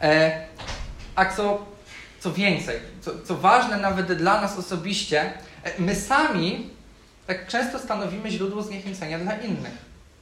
E, 0.00 0.46
a 1.14 1.24
co 1.24 1.74
co 2.24 2.32
więcej, 2.32 2.76
co, 3.00 3.10
co 3.24 3.36
ważne 3.36 3.76
nawet 3.76 4.12
dla 4.12 4.40
nas 4.40 4.58
osobiście, 4.58 5.32
e, 5.64 5.72
my 5.78 5.94
sami 5.94 6.70
tak 7.26 7.46
często 7.46 7.78
stanowimy 7.78 8.30
źródło 8.30 8.62
zniechęcenia 8.62 9.18
dla 9.18 9.36
innych. 9.36 9.74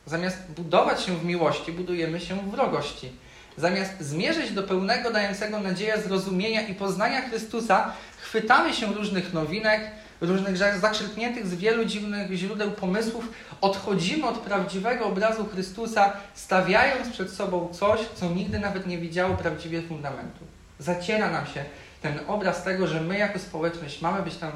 Zamiast 0.06 0.38
budować 0.56 1.02
się 1.02 1.16
w 1.16 1.24
miłości, 1.24 1.72
budujemy 1.72 2.20
się 2.20 2.34
w 2.36 2.50
wrogości. 2.50 3.12
Zamiast 3.56 4.00
zmierzyć 4.00 4.50
do 4.50 4.62
pełnego, 4.62 5.10
dającego 5.10 5.60
nadzieję 5.60 6.02
zrozumienia 6.02 6.60
i 6.60 6.74
poznania 6.74 7.20
Chrystusa, 7.20 7.92
chwytamy 8.20 8.74
się 8.74 8.94
różnych 8.94 9.32
nowinek, 9.32 9.90
różnych 10.22 10.56
zaczerpniętych 10.80 11.46
z 11.46 11.54
wielu 11.54 11.84
dziwnych 11.84 12.32
źródeł 12.32 12.70
pomysłów, 12.70 13.28
odchodzimy 13.60 14.26
od 14.26 14.38
prawdziwego 14.38 15.06
obrazu 15.06 15.46
Chrystusa, 15.52 16.12
stawiając 16.34 17.08
przed 17.08 17.30
sobą 17.30 17.68
coś, 17.72 18.00
co 18.14 18.30
nigdy 18.30 18.58
nawet 18.58 18.86
nie 18.86 18.98
widziało 18.98 19.36
prawdziwie 19.36 19.82
fundamentu. 19.82 20.44
Zaciera 20.78 21.30
nam 21.30 21.46
się 21.46 21.64
ten 22.02 22.20
obraz 22.26 22.64
tego, 22.64 22.86
że 22.86 23.00
my 23.00 23.18
jako 23.18 23.38
społeczność 23.38 24.00
mamy 24.00 24.22
być 24.22 24.36
tam 24.36 24.52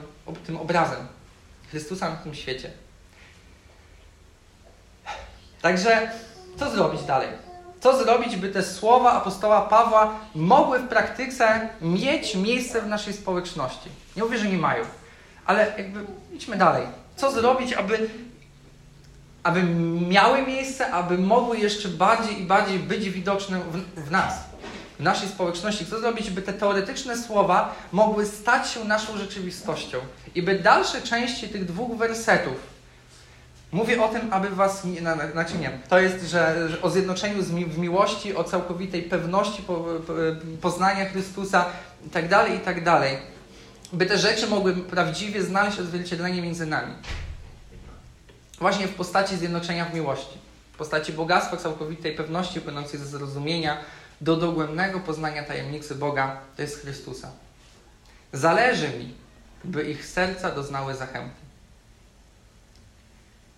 tym 0.47 0.57
obrazem 0.57 1.07
Chrystusa 1.71 2.11
na 2.11 2.17
tym 2.17 2.35
świecie. 2.35 2.71
Także 5.63 6.11
co 6.59 6.71
zrobić 6.71 7.03
dalej? 7.03 7.29
Co 7.81 8.05
zrobić, 8.05 8.37
by 8.37 8.49
te 8.49 8.63
słowa 8.63 9.13
apostoła 9.13 9.63
Pawła 9.63 10.19
mogły 10.35 10.79
w 10.79 10.89
praktyce 10.89 11.69
mieć 11.81 12.35
miejsce 12.35 12.83
w 12.83 12.87
naszej 12.87 13.15
społeczności? 13.15 13.89
Nie 14.17 14.25
mówię, 14.25 14.39
że 14.39 14.49
nie 14.49 14.59
mają, 14.59 14.85
ale 15.47 15.73
jakby 15.79 16.01
idźmy 16.33 16.57
dalej. 16.57 16.87
Co 17.17 17.33
zrobić, 17.33 17.73
aby, 17.73 18.11
aby 19.43 19.63
miały 20.09 20.43
miejsce, 20.43 20.93
aby 20.93 21.19
mogły 21.19 21.59
jeszcze 21.59 21.89
bardziej 21.89 22.43
i 22.43 22.45
bardziej 22.45 22.79
być 22.79 23.11
widoczne 23.11 23.61
w, 23.61 24.05
w 24.07 24.11
nas? 24.11 24.35
w 24.99 25.03
naszej 25.03 25.29
społeczności, 25.29 25.87
co 25.87 26.01
zrobić, 26.01 26.31
by 26.31 26.43
te 26.43 26.53
teoretyczne 26.53 27.19
słowa 27.19 27.75
mogły 27.93 28.27
stać 28.27 28.71
się 28.71 28.85
naszą 28.85 29.19
rzeczywistością 29.19 29.99
i 30.35 30.43
by 30.43 30.59
dalsze 30.59 31.03
części 31.03 31.49
tych 31.49 31.65
dwóch 31.65 31.99
wersetów 31.99 32.77
Mówię 33.73 34.03
o 34.03 34.09
tym, 34.09 34.33
aby 34.33 34.51
was, 34.51 34.85
nie, 34.85 35.01
znaczy 35.33 35.59
nie, 35.59 35.71
to 35.89 35.99
jest, 35.99 36.31
że, 36.31 36.69
że 36.69 36.83
o 36.83 36.91
zjednoczeniu 36.91 37.37
mi, 37.53 37.65
w 37.65 37.79
miłości, 37.79 38.37
o 38.37 38.45
całkowitej 38.45 39.03
pewności 39.03 39.63
po, 39.63 39.75
po, 39.75 40.13
poznania 40.61 41.05
Chrystusa 41.05 41.67
i 42.07 42.11
tak 42.11 42.29
dalej, 42.29 42.57
i 42.57 42.61
tak 42.61 42.85
dalej. 42.85 43.19
By 43.97 44.07
te 44.07 44.19
rzeczy 44.19 44.47
mogły 44.47 44.77
prawdziwie 44.77 45.43
znaleźć 45.43 45.79
odzwierciedlenie 45.79 46.43
między 46.43 46.67
nami. 46.67 46.95
Właśnie 48.59 48.89
w 48.89 48.95
postaci 48.95 49.37
zjednoczenia 49.37 49.85
w 49.85 49.95
miłości. 49.95 50.39
W 50.73 50.77
postaci 50.77 51.13
bogactwa 51.13 51.57
całkowitej 51.57 52.15
pewności 52.15 52.61
płynącej 52.61 53.01
ze 53.01 53.07
zrozumienia, 53.07 53.79
do 54.21 54.37
dogłębnego 54.37 55.01
poznania 55.01 55.43
tajemnicy 55.43 55.95
Boga, 55.95 56.41
to 56.57 56.63
jest 56.63 56.81
Chrystusa. 56.81 57.31
Zależy 58.33 58.89
mi, 58.89 59.15
by 59.65 59.91
ich 59.91 60.07
serca 60.07 60.51
doznały 60.51 60.95
zachęty. 60.95 61.41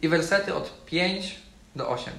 I 0.03 0.09
wersety 0.09 0.55
od 0.55 0.85
5 0.85 1.39
do 1.77 1.89
8. 1.89 2.13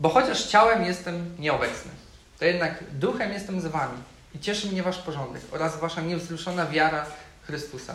Bo 0.00 0.08
chociaż 0.08 0.46
ciałem 0.46 0.84
jestem 0.84 1.36
nieobecny, 1.38 1.90
to 2.38 2.44
jednak 2.44 2.84
duchem 2.92 3.32
jestem 3.32 3.60
z 3.60 3.66
wami 3.66 4.11
i 4.34 4.40
cieszy 4.40 4.66
mnie 4.66 4.82
wasz 4.82 4.98
porządek 4.98 5.42
oraz 5.50 5.80
wasza 5.80 6.00
niewzruszona 6.00 6.66
wiara 6.66 7.06
Chrystusa. 7.42 7.94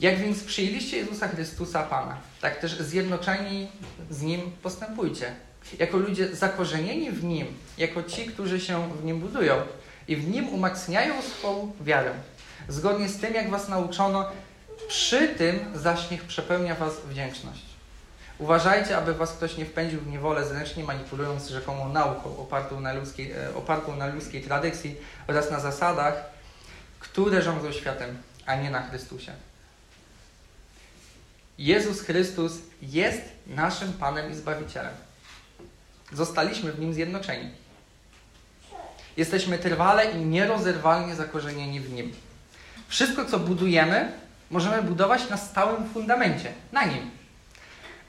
Jak 0.00 0.18
więc 0.18 0.44
przyjęliście 0.44 0.96
Jezusa 0.96 1.28
Chrystusa 1.28 1.82
Pana, 1.82 2.16
tak 2.40 2.60
też 2.60 2.78
zjednoczeni 2.78 3.68
z 4.10 4.22
Nim 4.22 4.52
postępujcie 4.62 5.32
jako 5.78 5.96
ludzie 5.96 6.36
zakorzenieni 6.36 7.10
w 7.10 7.24
Nim, 7.24 7.46
jako 7.78 8.02
ci, 8.02 8.26
którzy 8.26 8.60
się 8.60 8.92
w 8.92 9.04
Nim 9.04 9.20
budują 9.20 9.54
i 10.08 10.16
w 10.16 10.30
Nim 10.30 10.48
umacniają 10.48 11.22
swoją 11.22 11.72
wiarę. 11.80 12.12
Zgodnie 12.68 13.08
z 13.08 13.20
tym, 13.20 13.34
jak 13.34 13.50
Was 13.50 13.68
nauczono, 13.68 14.30
przy 14.88 15.28
tym 15.28 15.60
zaś 15.74 16.10
niech 16.10 16.24
przepełnia 16.24 16.74
Was 16.74 16.94
wdzięczność. 17.10 17.65
Uważajcie, 18.38 18.96
aby 18.96 19.14
Was 19.14 19.32
ktoś 19.32 19.56
nie 19.56 19.66
wpędził 19.66 20.00
w 20.00 20.06
niewolę 20.06 20.46
zręcznie 20.46 20.84
manipulując 20.84 21.48
rzekomą 21.48 21.92
nauką 21.92 22.36
opartą 22.38 22.80
na 22.80 22.92
ludzkiej, 22.92 23.32
e, 23.32 23.54
opartą 23.54 23.96
na 23.96 24.06
ludzkiej 24.06 24.42
tradycji 24.42 24.96
oraz 25.26 25.50
na 25.50 25.60
zasadach, 25.60 26.14
które 27.00 27.42
rządzą 27.42 27.72
światem, 27.72 28.18
a 28.46 28.54
nie 28.54 28.70
na 28.70 28.82
Chrystusie. 28.82 29.32
Jezus 31.58 32.00
Chrystus 32.00 32.52
jest 32.82 33.22
naszym 33.46 33.92
Panem 33.92 34.32
i 34.32 34.34
Zbawicielem. 34.34 34.94
Zostaliśmy 36.12 36.72
w 36.72 36.80
nim 36.80 36.94
zjednoczeni. 36.94 37.50
Jesteśmy 39.16 39.58
trwale 39.58 40.10
i 40.10 40.16
nierozerwalnie 40.24 41.14
zakorzenieni 41.14 41.80
w 41.80 41.92
nim. 41.92 42.12
Wszystko, 42.88 43.24
co 43.24 43.38
budujemy, 43.38 44.12
możemy 44.50 44.82
budować 44.82 45.28
na 45.28 45.36
stałym 45.36 45.88
fundamencie, 45.88 46.52
na 46.72 46.84
nim. 46.84 47.15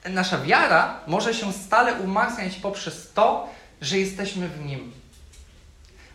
Nasza 0.04 0.38
wiara 0.38 1.00
może 1.06 1.34
się 1.34 1.52
stale 1.52 1.94
umacniać 1.94 2.56
poprzez 2.56 3.12
to, 3.12 3.48
że 3.80 3.98
jesteśmy 3.98 4.48
w 4.48 4.64
Nim. 4.64 4.92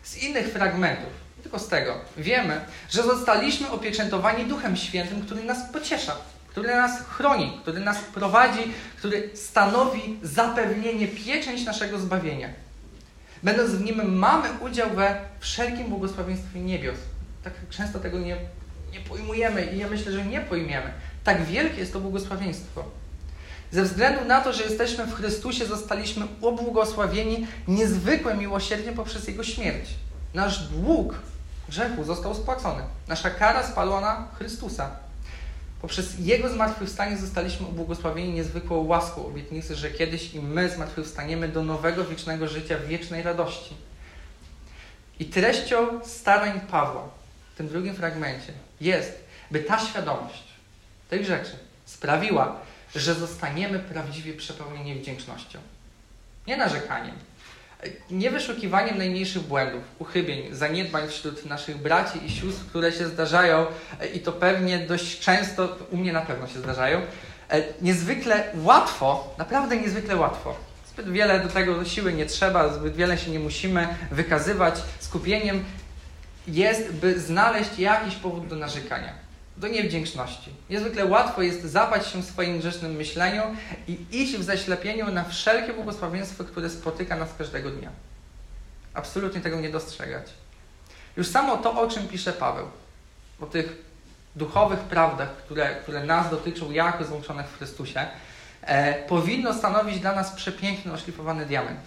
Z 0.02 0.16
innych 0.16 0.46
fragmentów, 0.46 1.12
tylko 1.42 1.58
z 1.58 1.68
tego, 1.68 1.94
wiemy, 2.16 2.60
że 2.90 3.02
zostaliśmy 3.02 3.70
opieczętowani 3.70 4.44
Duchem 4.44 4.76
Świętym, 4.76 5.22
który 5.22 5.44
nas 5.44 5.72
pociesza, 5.72 6.16
który 6.48 6.68
nas 6.68 7.00
chroni, 7.00 7.58
który 7.62 7.80
nas 7.80 7.98
prowadzi, 8.14 8.72
który 8.98 9.30
stanowi 9.34 10.18
zapewnienie, 10.22 11.08
pieczęć 11.08 11.64
naszego 11.64 11.98
zbawienia. 11.98 12.48
Będąc 13.42 13.70
w 13.70 13.84
nim, 13.84 14.18
mamy 14.18 14.48
udział 14.60 14.90
we 14.90 15.20
wszelkim 15.40 15.86
błogosławieństwie 15.86 16.60
niebios. 16.60 16.98
Tak 17.44 17.52
często 17.70 17.98
tego 17.98 18.18
nie, 18.18 18.36
nie 18.92 19.00
pojmujemy 19.00 19.66
i 19.66 19.78
ja 19.78 19.88
myślę, 19.88 20.12
że 20.12 20.24
nie 20.24 20.40
pojmiemy. 20.40 20.92
Tak 21.24 21.44
wielkie 21.44 21.80
jest 21.80 21.92
to 21.92 22.00
błogosławieństwo. 22.00 22.84
Ze 23.74 23.82
względu 23.82 24.24
na 24.24 24.40
to, 24.40 24.52
że 24.52 24.64
jesteśmy 24.64 25.06
w 25.06 25.14
Chrystusie, 25.14 25.66
zostaliśmy 25.66 26.26
ubłogosławieni 26.40 27.46
niezwykłe 27.68 28.36
miłosierdzie 28.36 28.92
poprzez 28.92 29.28
Jego 29.28 29.44
śmierć. 29.44 29.90
Nasz 30.34 30.68
dług 30.68 31.14
grzechu 31.68 32.04
został 32.04 32.34
spłacony. 32.34 32.82
Nasza 33.08 33.30
kara 33.30 33.62
spalona 33.62 34.28
Chrystusa. 34.38 34.90
Poprzez 35.82 36.18
Jego 36.18 36.48
zmartwychwstanie 36.48 37.16
zostaliśmy 37.16 37.66
ubłogosławieni 37.66 38.32
niezwykłą 38.32 38.84
łaską 38.84 39.26
obietnicy, 39.26 39.74
że 39.74 39.90
kiedyś 39.90 40.34
i 40.34 40.40
my 40.40 40.68
zmartwychwstaniemy 40.68 41.48
do 41.48 41.62
nowego, 41.62 42.04
wiecznego 42.04 42.48
życia, 42.48 42.78
wiecznej 42.78 43.22
radości. 43.22 43.74
I 45.18 45.24
treścią 45.24 46.04
starań 46.04 46.60
Pawła 46.60 47.08
w 47.54 47.56
tym 47.56 47.68
drugim 47.68 47.94
fragmencie 47.94 48.52
jest, 48.80 49.24
by 49.50 49.60
ta 49.60 49.78
świadomość 49.78 50.44
tych 51.10 51.26
rzeczy 51.26 51.52
sprawiła, 51.84 52.56
że 52.94 53.14
zostaniemy 53.14 53.78
prawdziwie 53.78 54.34
przepełnieni 54.34 54.94
wdzięcznością. 54.94 55.58
Nie 56.46 56.56
narzekaniem, 56.56 57.14
nie 58.10 58.30
wyszukiwaniem 58.30 58.98
najmniejszych 58.98 59.42
błędów, 59.42 59.82
uchybień, 59.98 60.54
zaniedbań 60.54 61.08
wśród 61.08 61.46
naszych 61.46 61.76
braci 61.76 62.26
i 62.26 62.30
sióstr, 62.30 62.66
które 62.66 62.92
się 62.92 63.08
zdarzają 63.08 63.66
i 64.14 64.20
to 64.20 64.32
pewnie 64.32 64.78
dość 64.78 65.20
często, 65.20 65.76
u 65.90 65.96
mnie 65.96 66.12
na 66.12 66.20
pewno 66.20 66.46
się 66.46 66.58
zdarzają, 66.58 67.00
niezwykle 67.80 68.44
łatwo, 68.54 69.34
naprawdę 69.38 69.76
niezwykle 69.76 70.16
łatwo. 70.16 70.56
Zbyt 70.88 71.12
wiele 71.12 71.40
do 71.40 71.48
tego 71.48 71.84
siły 71.84 72.12
nie 72.12 72.26
trzeba, 72.26 72.74
zbyt 72.74 72.96
wiele 72.96 73.18
się 73.18 73.30
nie 73.30 73.38
musimy 73.38 73.88
wykazywać 74.10 74.74
skupieniem, 75.00 75.64
jest, 76.48 76.92
by 76.92 77.20
znaleźć 77.20 77.78
jakiś 77.78 78.14
powód 78.14 78.46
do 78.46 78.56
narzekania 78.56 79.23
do 79.56 79.68
niewdzięczności. 79.68 80.50
Niezwykle 80.70 81.04
łatwo 81.04 81.42
jest 81.42 81.62
zapać 81.62 82.06
się 82.06 82.22
w 82.22 82.24
swoim 82.24 82.58
grzesznym 82.58 82.92
myśleniu 82.92 83.42
i 83.88 83.98
iść 84.10 84.36
w 84.36 84.42
zaślepieniu 84.42 85.12
na 85.12 85.24
wszelkie 85.24 85.72
błogosławieństwo, 85.72 86.44
które 86.44 86.70
spotyka 86.70 87.16
nas 87.16 87.28
każdego 87.38 87.70
dnia. 87.70 87.90
Absolutnie 88.94 89.40
tego 89.40 89.60
nie 89.60 89.70
dostrzegać. 89.70 90.26
Już 91.16 91.26
samo 91.26 91.56
to, 91.56 91.80
o 91.80 91.88
czym 91.88 92.08
pisze 92.08 92.32
Paweł, 92.32 92.66
o 93.40 93.46
tych 93.46 93.84
duchowych 94.36 94.80
prawdach, 94.80 95.36
które, 95.36 95.74
które 95.74 96.04
nas 96.04 96.30
dotyczą 96.30 96.70
jako 96.70 97.04
złączonych 97.04 97.46
w 97.46 97.58
Chrystusie, 97.58 98.06
e, 98.62 98.94
powinno 99.08 99.54
stanowić 99.54 100.00
dla 100.00 100.14
nas 100.14 100.32
przepiękny, 100.32 100.92
oszlifowany 100.92 101.46
diament, 101.46 101.80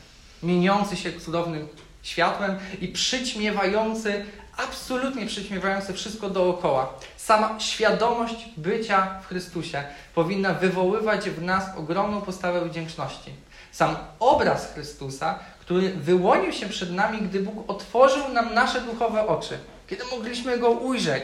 mieniący 0.44 0.96
się 0.96 1.20
cudownym 1.20 1.68
światłem 2.04 2.58
i 2.82 2.88
przyćmiewający 2.88 4.26
absolutnie 4.58 5.26
przyćmiewające 5.26 5.94
wszystko 5.94 6.30
dookoła. 6.30 6.94
Sama 7.18 7.60
świadomość 7.60 8.50
bycia 8.58 9.20
w 9.24 9.28
Chrystusie 9.28 9.84
powinna 10.16 10.54
wywoływać 10.54 11.30
w 11.30 11.42
nas 11.42 11.78
ogromną 11.78 12.22
postawę 12.22 12.70
wdzięczności. 12.70 13.34
Sam 13.72 13.96
obraz 14.20 14.74
Chrystusa, 14.74 15.40
który 15.60 15.90
wyłonił 15.90 16.54
się 16.54 16.70
przed 16.70 16.92
nami, 16.92 17.22
gdy 17.22 17.40
Bóg 17.40 17.70
otworzył 17.72 18.30
nam 18.30 18.54
nasze 18.54 18.82
duchowe 18.82 19.28
oczy, 19.28 19.58
kiedy 19.88 20.04
mogliśmy 20.06 20.58
Go 20.58 20.70
ujrzeć 20.70 21.24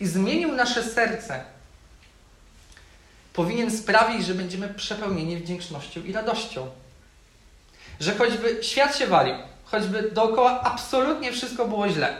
i 0.00 0.06
zmienił 0.06 0.52
nasze 0.52 0.82
serce, 0.82 1.44
powinien 3.32 3.70
sprawić, 3.70 4.26
że 4.26 4.34
będziemy 4.34 4.68
przepełnieni 4.68 5.36
wdzięcznością 5.36 6.02
i 6.02 6.12
radością. 6.12 6.70
Że 8.00 8.14
choćby 8.14 8.58
świat 8.62 8.96
się 8.96 9.06
walił, 9.06 9.34
choćby 9.64 10.10
dookoła 10.10 10.60
absolutnie 10.62 11.32
wszystko 11.32 11.68
było 11.68 11.88
źle, 11.88 12.16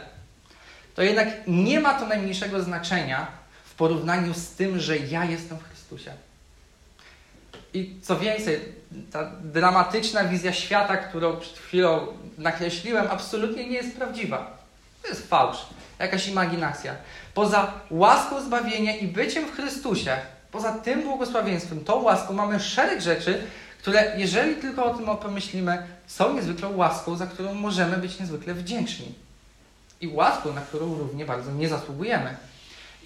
to 0.97 1.03
jednak 1.03 1.27
nie 1.47 1.79
ma 1.79 1.93
to 1.93 2.07
najmniejszego 2.07 2.63
znaczenia 2.63 3.27
w 3.65 3.75
porównaniu 3.75 4.33
z 4.33 4.49
tym, 4.49 4.79
że 4.79 4.97
ja 4.97 5.25
jestem 5.25 5.57
w 5.57 5.63
Chrystusie. 5.63 6.11
I 7.73 7.95
co 8.01 8.19
więcej, 8.19 8.59
ta 9.11 9.31
dramatyczna 9.43 10.23
wizja 10.23 10.53
świata, 10.53 10.97
którą 10.97 11.37
przed 11.39 11.57
chwilą 11.57 12.07
nakreśliłem, 12.37 13.07
absolutnie 13.09 13.69
nie 13.69 13.75
jest 13.75 13.95
prawdziwa. 13.95 14.57
To 15.01 15.07
jest 15.07 15.27
fałsz, 15.27 15.57
jakaś 15.99 16.27
imaginacja. 16.27 16.95
Poza 17.33 17.73
łaską 17.89 18.41
zbawienia 18.41 18.95
i 18.95 19.07
byciem 19.07 19.45
w 19.45 19.55
Chrystusie, 19.55 20.17
poza 20.51 20.71
tym 20.73 21.03
błogosławieństwem, 21.03 21.83
tą 21.83 22.01
łaską 22.01 22.33
mamy 22.33 22.59
szereg 22.59 23.01
rzeczy, 23.01 23.43
które, 23.79 24.13
jeżeli 24.17 24.55
tylko 24.55 24.85
o 24.85 24.95
tym 24.95 25.05
pomyślimy, 25.17 25.87
są 26.07 26.33
niezwykłą 26.33 26.75
łaską, 26.75 27.15
za 27.15 27.27
którą 27.27 27.53
możemy 27.53 27.97
być 27.97 28.19
niezwykle 28.19 28.53
wdzięczni 28.53 29.26
i 30.01 30.07
łaską, 30.07 30.53
na 30.53 30.61
którą 30.61 30.97
równie 30.97 31.25
bardzo 31.25 31.51
nie 31.51 31.69
zasługujemy. 31.69 32.37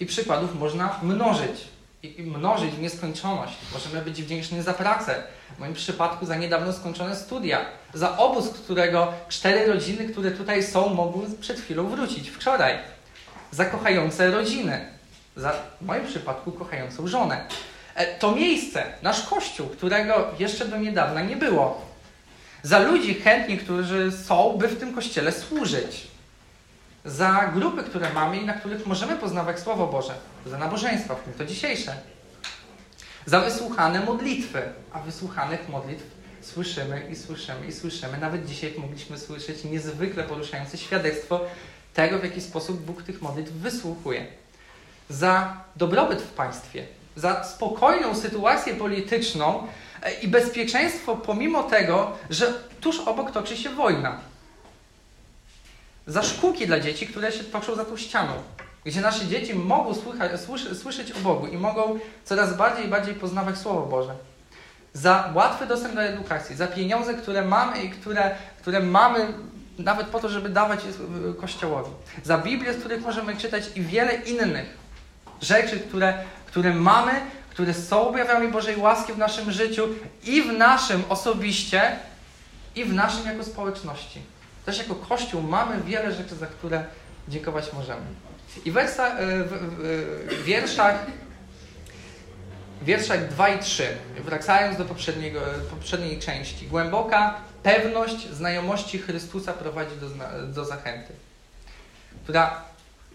I 0.00 0.06
przykładów 0.06 0.54
można 0.54 0.98
mnożyć. 1.02 1.72
I 2.02 2.22
mnożyć 2.22 2.70
w 2.70 2.80
nieskończoność. 2.80 3.54
Możemy 3.72 4.02
być 4.02 4.22
wdzięczni 4.22 4.62
za 4.62 4.74
pracę. 4.74 5.22
W 5.56 5.60
moim 5.60 5.74
przypadku 5.74 6.26
za 6.26 6.36
niedawno 6.36 6.72
skończone 6.72 7.16
studia. 7.16 7.60
Za 7.94 8.18
obóz, 8.18 8.48
którego 8.48 9.12
cztery 9.28 9.66
rodziny, 9.66 10.08
które 10.08 10.30
tutaj 10.30 10.62
są, 10.62 10.94
mogły 10.94 11.26
przed 11.40 11.60
chwilą 11.60 11.88
wrócić 11.88 12.30
wczoraj. 12.30 12.78
Za 13.50 13.64
kochające 13.64 14.30
rodziny. 14.30 14.88
Za, 15.36 15.52
w 15.80 15.84
moim 15.84 16.06
przypadku, 16.06 16.52
kochającą 16.52 17.06
żonę. 17.06 17.44
E, 17.94 18.18
to 18.18 18.32
miejsce, 18.32 18.84
nasz 19.02 19.22
kościół, 19.22 19.68
którego 19.68 20.28
jeszcze 20.38 20.64
do 20.64 20.76
niedawna 20.76 21.22
nie 21.22 21.36
było. 21.36 21.86
Za 22.62 22.78
ludzi 22.78 23.14
chętni, 23.14 23.58
którzy 23.58 24.12
są, 24.12 24.56
by 24.58 24.68
w 24.68 24.78
tym 24.78 24.94
kościele 24.94 25.32
służyć 25.32 26.11
za 27.04 27.50
grupy, 27.54 27.82
które 27.82 28.12
mamy 28.12 28.36
i 28.36 28.46
na 28.46 28.52
których 28.52 28.86
możemy 28.86 29.16
poznawać 29.16 29.60
Słowo 29.60 29.86
Boże, 29.86 30.14
za 30.46 30.58
nabożeństwa, 30.58 31.14
w 31.14 31.22
tym 31.22 31.32
to 31.32 31.44
dzisiejsze, 31.44 31.96
za 33.26 33.40
wysłuchane 33.40 34.00
modlitwy, 34.00 34.62
a 34.92 35.00
wysłuchanych 35.00 35.68
modlitw 35.68 36.04
słyszymy 36.40 37.06
i 37.10 37.16
słyszymy 37.16 37.66
i 37.66 37.72
słyszymy. 37.72 38.18
Nawet 38.18 38.46
dzisiaj 38.46 38.74
mogliśmy 38.78 39.18
słyszeć 39.18 39.64
niezwykle 39.64 40.24
poruszające 40.24 40.78
świadectwo 40.78 41.40
tego, 41.94 42.18
w 42.18 42.24
jaki 42.24 42.40
sposób 42.40 42.80
Bóg 42.80 43.02
tych 43.02 43.22
modlitw 43.22 43.52
wysłuchuje. 43.52 44.26
Za 45.08 45.56
dobrobyt 45.76 46.22
w 46.22 46.28
państwie, 46.28 46.86
za 47.16 47.44
spokojną 47.44 48.14
sytuację 48.14 48.74
polityczną 48.74 49.66
i 50.22 50.28
bezpieczeństwo, 50.28 51.16
pomimo 51.16 51.62
tego, 51.62 52.12
że 52.30 52.54
tuż 52.80 53.00
obok 53.00 53.30
toczy 53.30 53.56
się 53.56 53.70
wojna 53.70 54.20
za 56.06 56.22
szkółki 56.22 56.66
dla 56.66 56.80
dzieci, 56.80 57.06
które 57.06 57.32
się 57.32 57.44
toczą 57.44 57.74
za 57.74 57.84
tą 57.84 57.96
ścianą. 57.96 58.32
Gdzie 58.84 59.00
nasze 59.00 59.26
dzieci 59.26 59.54
mogą 59.54 59.94
słychać, 59.94 60.40
słyszy, 60.40 60.74
słyszeć 60.74 61.12
o 61.12 61.18
Bogu 61.18 61.46
i 61.46 61.56
mogą 61.56 61.98
coraz 62.24 62.56
bardziej 62.56 62.86
i 62.86 62.88
bardziej 62.88 63.14
poznawać 63.14 63.58
Słowo 63.58 63.86
Boże. 63.86 64.14
Za 64.92 65.32
łatwy 65.34 65.66
dostęp 65.66 65.94
do 65.94 66.02
edukacji, 66.02 66.56
za 66.56 66.66
pieniądze, 66.66 67.14
które 67.14 67.42
mamy 67.42 67.82
i 67.82 67.90
które, 67.90 68.34
które 68.60 68.80
mamy 68.80 69.34
nawet 69.78 70.06
po 70.06 70.20
to, 70.20 70.28
żeby 70.28 70.48
dawać 70.48 70.80
je 70.84 70.92
Kościołowi. 71.34 71.90
Za 72.24 72.38
Biblię, 72.38 72.74
z 72.74 72.76
których 72.76 73.02
możemy 73.02 73.36
czytać 73.36 73.64
i 73.76 73.82
wiele 73.82 74.14
innych 74.14 74.76
rzeczy, 75.42 75.80
które, 75.80 76.14
które 76.46 76.74
mamy, 76.74 77.12
które 77.50 77.74
są 77.74 78.08
objawami 78.08 78.48
Bożej 78.48 78.76
łaski 78.76 79.12
w 79.12 79.18
naszym 79.18 79.52
życiu 79.52 79.88
i 80.24 80.42
w 80.42 80.52
naszym 80.52 81.02
osobiście, 81.08 81.96
i 82.74 82.84
w 82.84 82.94
naszym 82.94 83.26
jako 83.26 83.44
społeczności. 83.44 84.20
Też 84.64 84.78
jako 84.78 84.94
Kościół 84.94 85.42
mamy 85.42 85.82
wiele 85.82 86.12
rzeczy, 86.12 86.36
za 86.36 86.46
które 86.46 86.84
dziękować 87.28 87.72
możemy. 87.72 88.02
I 88.64 88.70
wersa, 88.70 89.16
w, 89.18 89.48
w, 89.48 90.34
w 90.34 90.44
wierszach, 90.44 91.06
wierszach 92.82 93.28
2 93.28 93.48
i 93.48 93.58
3, 93.58 93.96
wracając 94.24 94.78
do 94.78 94.84
poprzedniego, 94.84 95.40
poprzedniej 95.70 96.18
części, 96.18 96.66
głęboka 96.66 97.34
pewność 97.62 98.28
znajomości 98.28 98.98
Chrystusa 98.98 99.52
prowadzi 99.52 99.96
do, 100.00 100.08
do 100.46 100.64
zachęty. 100.64 101.12
Która, 102.24 102.64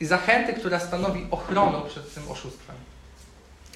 zachęty, 0.01 0.53
która 0.53 0.79
stanowi 0.79 1.27
ochronę 1.31 1.81
przed 1.89 2.13
tym 2.13 2.31
oszustwem. 2.31 2.75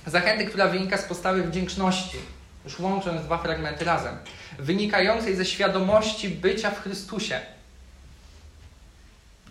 Zachęty, 0.07 0.45
która 0.45 0.67
wynika 0.67 0.97
z 0.97 1.03
postawy 1.03 1.43
wdzięczności, 1.43 2.17
już 2.65 2.79
łącząc 2.79 3.21
dwa 3.21 3.37
fragmenty 3.37 3.85
razem, 3.85 4.17
wynikającej 4.59 5.35
ze 5.35 5.45
świadomości 5.45 6.29
bycia 6.29 6.71
w 6.71 6.81
Chrystusie 6.81 7.41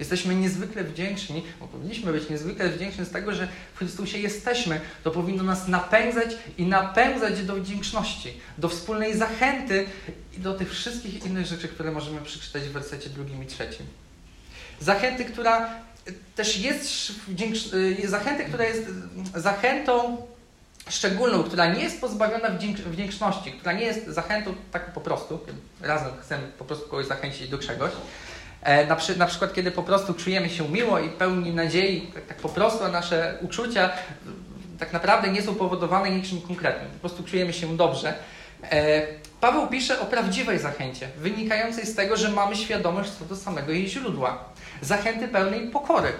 Jesteśmy 0.00 0.34
niezwykle 0.34 0.84
wdzięczni, 0.84 1.42
bo 1.60 1.68
powinniśmy 1.68 2.12
być 2.12 2.30
niezwykle 2.30 2.68
wdzięczni 2.68 3.04
z 3.04 3.10
tego, 3.10 3.34
że 3.34 3.48
w 3.74 3.78
Chrystusie 3.78 4.18
jesteśmy. 4.18 4.80
To 5.04 5.10
powinno 5.10 5.42
nas 5.42 5.68
napędzać 5.68 6.36
i 6.58 6.66
napędzać 6.66 7.42
do 7.42 7.54
wdzięczności, 7.54 8.40
do 8.58 8.68
wspólnej 8.68 9.16
zachęty 9.16 9.86
i 10.36 10.40
do 10.40 10.54
tych 10.54 10.70
wszystkich 10.70 11.26
innych 11.26 11.46
rzeczy, 11.46 11.68
które 11.68 11.92
możemy 11.92 12.20
przeczytać 12.20 12.62
w 12.62 12.72
wersecie 12.72 13.10
drugim 13.10 13.42
i 13.44 13.46
trzecim. 13.46 13.86
Zachęty, 14.80 15.24
która 15.24 15.70
też 16.36 16.58
jest 16.58 17.12
y, 17.74 18.08
zachęty, 18.08 18.44
która 18.44 18.64
jest 18.64 18.86
zachętą 19.34 20.16
szczególną, 20.88 21.42
która 21.42 21.74
nie 21.74 21.82
jest 21.82 22.00
pozbawiona 22.00 22.48
wdzięczności, 22.86 23.52
która 23.52 23.72
nie 23.72 23.84
jest 23.84 24.06
zachętą 24.06 24.54
tak 24.72 24.92
po 24.92 25.00
prostu, 25.00 25.40
razem 25.80 26.12
chcemy 26.22 26.48
po 26.58 26.64
prostu 26.64 26.88
kogoś 26.88 27.06
zachęcić 27.06 27.48
do 27.48 27.58
czegoś, 27.58 27.90
na, 28.88 28.96
przy, 28.96 29.18
na, 29.18 29.26
przykład, 29.26 29.54
kiedy 29.54 29.70
po 29.70 29.82
prostu 29.82 30.14
czujemy 30.14 30.50
się 30.50 30.68
miło 30.68 30.98
i 30.98 31.08
pełni 31.08 31.54
nadziei, 31.54 32.00
tak, 32.00 32.26
tak 32.26 32.36
po 32.36 32.48
prostu 32.48 32.88
nasze 32.88 33.38
uczucia 33.42 33.90
tak 34.78 34.92
naprawdę 34.92 35.28
nie 35.28 35.42
są 35.42 35.54
powodowane 35.54 36.10
niczym 36.10 36.40
konkretnym, 36.40 36.90
po 36.90 36.98
prostu 36.98 37.24
czujemy 37.24 37.52
się 37.52 37.76
dobrze. 37.76 38.14
E, 38.62 39.02
Paweł 39.40 39.66
pisze 39.66 40.00
o 40.00 40.06
prawdziwej 40.06 40.58
zachęcie, 40.58 41.08
wynikającej 41.18 41.86
z 41.86 41.94
tego, 41.94 42.16
że 42.16 42.28
mamy 42.28 42.56
świadomość 42.56 43.10
co 43.10 43.24
do 43.24 43.36
samego 43.36 43.72
jej 43.72 43.88
źródła. 43.88 44.44
Zachęty 44.82 45.28
pełnej 45.28 45.68
pokory. 45.68 46.12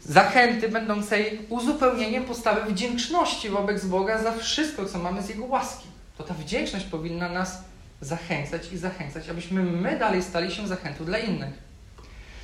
Zachęty 0.00 0.68
będącej 0.68 1.46
uzupełnieniem 1.48 2.24
postawy 2.24 2.72
wdzięczności 2.72 3.48
wobec 3.48 3.84
Boga 3.84 4.22
za 4.22 4.32
wszystko, 4.32 4.84
co 4.84 4.98
mamy 4.98 5.22
z 5.22 5.28
Jego 5.28 5.44
łaski. 5.44 5.86
To 6.18 6.24
ta 6.24 6.34
wdzięczność 6.34 6.86
powinna 6.86 7.28
nas 7.28 7.62
zachęcać 8.06 8.72
i 8.72 8.78
zachęcać, 8.78 9.28
abyśmy 9.28 9.62
my 9.62 9.98
dalej 9.98 10.22
stali 10.22 10.54
się 10.54 10.68
zachętą 10.68 11.04
dla 11.04 11.18
innych. 11.18 11.54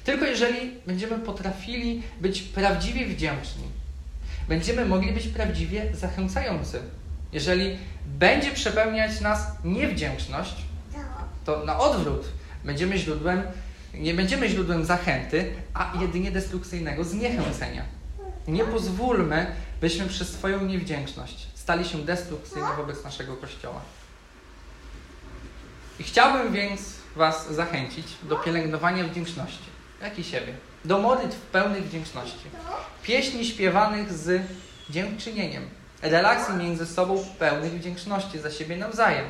Tylko 0.05 0.25
jeżeli 0.25 0.70
będziemy 0.87 1.18
potrafili 1.18 2.03
być 2.20 2.42
prawdziwie 2.42 3.07
wdzięczni, 3.07 3.64
będziemy 4.48 4.85
mogli 4.87 5.12
być 5.12 5.29
prawdziwie 5.29 5.90
zachęcający. 5.94 6.81
Jeżeli 7.33 7.79
będzie 8.07 8.51
przepełniać 8.51 9.20
nas 9.20 9.46
niewdzięczność, 9.64 10.55
to 11.44 11.64
na 11.64 11.79
odwrót 11.79 12.25
będziemy 12.64 12.98
źródłem, 12.98 13.42
nie 13.94 14.14
będziemy 14.14 14.48
źródłem 14.48 14.85
zachęty, 14.85 15.53
a 15.75 15.92
jedynie 16.01 16.31
destrukcyjnego 16.31 17.05
zniechęcenia. 17.05 17.85
Nie 18.48 18.64
pozwólmy, 18.64 19.46
byśmy 19.81 20.07
przez 20.07 20.29
swoją 20.29 20.64
niewdzięczność 20.64 21.53
stali 21.62 21.85
się 21.85 21.98
destrukcyjni 21.98 22.68
wobec 22.77 23.05
naszego 23.05 23.37
Kościoła. 23.37 23.81
Chciałbym 26.03 26.53
więc 26.53 26.81
Was 27.17 27.53
zachęcić 27.53 28.07
do 28.23 28.37
pielęgnowania 28.37 29.05
wdzięczności, 29.05 29.65
jak 30.03 30.19
i 30.19 30.25
siebie, 30.25 30.55
do 30.85 30.99
modlitw 30.99 31.41
pełnych 31.41 31.85
wdzięczności, 31.85 32.47
pieśni 33.03 33.45
śpiewanych 33.45 34.12
z 34.12 34.43
dziękczynieniem, 34.91 35.69
relacji 36.03 36.55
między 36.55 36.87
sobą 36.87 37.25
pełnych 37.38 37.73
wdzięczności 37.73 38.38
za 38.38 38.51
siebie 38.51 38.77
nawzajem, 38.77 39.27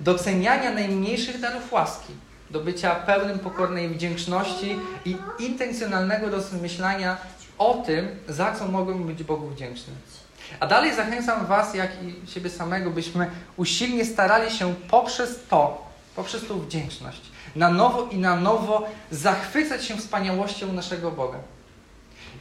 doceniania 0.00 0.72
najmniejszych 0.72 1.40
darów 1.40 1.72
łaski, 1.72 2.12
do 2.50 2.60
bycia 2.60 2.94
pełnym 2.94 3.38
pokornej 3.38 3.88
wdzięczności 3.88 4.76
i 5.04 5.16
intencjonalnego 5.38 6.30
rozmyślania 6.30 7.16
o 7.58 7.74
tym, 7.86 8.08
za 8.28 8.54
co 8.54 8.68
mogą 8.68 9.04
być 9.04 9.22
Bogu 9.22 9.48
wdzięczni. 9.48 9.94
A 10.60 10.66
dalej 10.66 10.94
zachęcam 10.94 11.46
Was, 11.46 11.74
jak 11.74 11.90
i 12.02 12.30
siebie 12.30 12.50
samego, 12.50 12.90
byśmy 12.90 13.30
usilnie 13.56 14.04
starali 14.04 14.50
się 14.50 14.74
poprzez 14.90 15.40
to, 15.48 15.86
poprzez 16.16 16.46
tą 16.46 16.60
wdzięczność, 16.60 17.20
na 17.56 17.70
nowo 17.70 18.06
i 18.06 18.18
na 18.18 18.36
nowo 18.36 18.88
zachwycać 19.10 19.84
się 19.84 19.96
wspaniałością 19.96 20.72
naszego 20.72 21.10
Boga. 21.10 21.38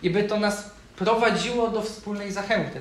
I 0.04 0.10
by 0.10 0.24
to 0.24 0.40
nas 0.40 0.70
prowadziło 0.96 1.68
do 1.68 1.82
wspólnej 1.82 2.32
zachęty, 2.32 2.80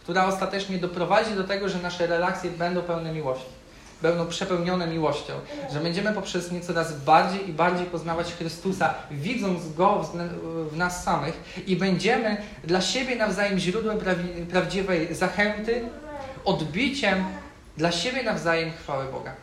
która 0.00 0.26
ostatecznie 0.26 0.78
doprowadzi 0.78 1.34
do 1.34 1.44
tego, 1.44 1.68
że 1.68 1.78
nasze 1.78 2.06
relacje 2.06 2.50
będą 2.50 2.82
pełne 2.82 3.12
miłości 3.12 3.61
będą 4.02 4.26
przepełnione 4.26 4.86
miłością, 4.86 5.32
że 5.72 5.80
będziemy 5.80 6.12
poprzez 6.12 6.52
nie 6.52 6.60
coraz 6.60 7.00
bardziej 7.00 7.50
i 7.50 7.52
bardziej 7.52 7.86
poznawać 7.86 8.32
Chrystusa, 8.32 8.94
widząc 9.10 9.74
Go 9.74 10.10
w 10.70 10.76
nas 10.76 11.04
samych 11.04 11.62
i 11.66 11.76
będziemy 11.76 12.36
dla 12.64 12.80
siebie 12.80 13.16
nawzajem 13.16 13.58
źródłem 13.58 13.98
prawdziwej 14.50 15.14
zachęty, 15.14 15.84
odbiciem 16.44 17.24
dla 17.76 17.92
siebie 17.92 18.22
nawzajem 18.22 18.70
chwały 18.72 19.04
Boga. 19.04 19.34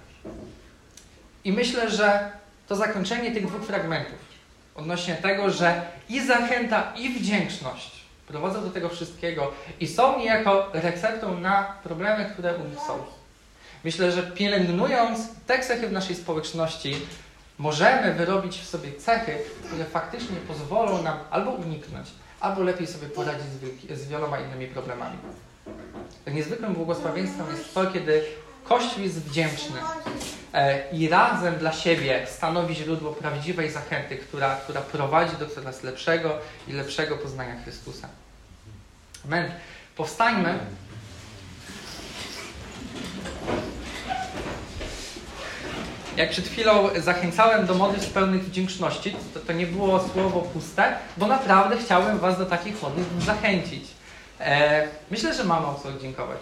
I 1.44 1.52
myślę, 1.52 1.92
że 1.92 2.32
to 2.68 2.76
zakończenie 2.76 3.32
tych 3.32 3.48
dwóch 3.48 3.62
fragmentów 3.62 4.30
odnośnie 4.76 5.16
tego, 5.16 5.50
że 5.50 5.82
i 6.10 6.26
zachęta, 6.26 6.94
i 6.98 7.10
wdzięczność 7.10 7.92
prowadzą 8.28 8.62
do 8.64 8.70
tego 8.70 8.90
wszystkiego 8.90 9.52
i 9.80 9.88
są 9.88 10.20
niejako 10.20 10.70
receptą 10.74 11.40
na 11.40 11.64
problemy, 11.84 12.30
które 12.34 12.56
u 12.56 12.64
nich 12.64 12.80
są. 12.88 13.19
Myślę, 13.84 14.12
że 14.12 14.24
pielęgnując 14.24 15.20
te 15.48 15.60
cechy 15.60 15.88
w 15.88 15.92
naszej 15.92 16.16
społeczności, 16.16 16.96
możemy 17.58 18.14
wyrobić 18.14 18.58
w 18.58 18.70
sobie 18.70 18.94
cechy, 18.94 19.38
które 19.68 19.86
faktycznie 19.86 20.38
pozwolą 20.48 21.02
nam 21.04 21.18
albo 21.30 21.52
uniknąć, 21.52 22.08
albo 22.40 22.64
lepiej 22.64 22.88
sobie 22.88 23.08
poradzić 23.08 23.46
z, 23.92 24.08
wieloma 24.08 24.40
innymi 24.40 24.68
problemami. 24.68 25.18
Tak 26.26 26.34
niezwykłym 26.34 26.74
błogosławieństwem 26.74 27.46
jest 27.52 27.74
to, 27.74 27.88
kiedy 27.88 28.24
Kościół 28.64 29.04
jest 29.04 29.22
wdzięczny 29.22 29.80
e, 30.54 30.92
i 30.92 31.10
razem 31.10 31.56
dla 31.56 31.72
siebie 31.74 32.28
stanowi 32.30 32.76
źródło 32.76 33.12
prawdziwej 33.12 33.72
zachęty, 33.72 34.18
która, 34.18 34.56
która 34.56 34.82
prowadzi 34.82 35.38
do 35.38 35.48
coraz 35.48 35.84
lepszego 35.84 36.38
i 36.68 36.74
lepszego 36.74 37.18
poznania 37.18 37.64
Chrystusa. 37.64 38.08
Amen. 39.26 39.52
Powstańmy. 39.96 40.60
Jak 46.20 46.30
przed 46.30 46.48
chwilą 46.48 46.90
zachęcałem 46.98 47.66
do 47.66 47.74
modlitw 47.74 48.10
pełnych 48.10 48.44
wdzięczności, 48.44 49.16
to, 49.34 49.40
to 49.40 49.54
nie 49.54 49.68
było 49.68 50.10
słowo 50.14 50.42
puste, 50.42 50.98
bo 51.18 51.28
naprawdę 51.28 51.78
chciałem 51.78 52.20
Was 52.20 52.38
do 52.38 52.46
takich 52.46 52.82
modlitw 52.82 53.26
zachęcić. 53.26 53.84
E, 54.40 54.88
myślę, 55.12 55.34
że 55.34 55.44
mamy 55.44 55.68
o 55.68 55.80
co 55.84 56.00
dziękować. 56.00 56.40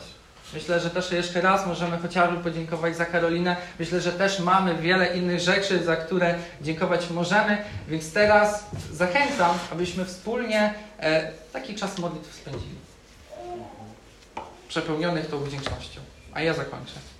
Myślę, 0.53 0.79
że 0.79 0.89
też 0.89 1.11
jeszcze 1.11 1.41
raz 1.41 1.67
możemy 1.67 1.97
chociażby 1.97 2.37
podziękować 2.43 2.97
za 2.97 3.05
Karolinę. 3.05 3.55
Myślę, 3.79 4.01
że 4.01 4.11
też 4.11 4.39
mamy 4.39 4.75
wiele 4.75 5.17
innych 5.17 5.39
rzeczy, 5.39 5.83
za 5.83 5.95
które 5.95 6.35
dziękować 6.61 7.09
możemy, 7.09 7.57
więc 7.87 8.13
teraz 8.13 8.65
zachęcam, 8.91 9.57
abyśmy 9.71 10.05
wspólnie 10.05 10.73
e, 10.99 11.31
taki 11.53 11.75
czas 11.75 11.97
modlitw 11.97 12.35
spędzili. 12.35 12.75
Przepełnionych 14.67 15.27
tą 15.27 15.39
wdzięcznością. 15.39 16.01
A 16.33 16.41
ja 16.41 16.53
zakończę. 16.53 17.16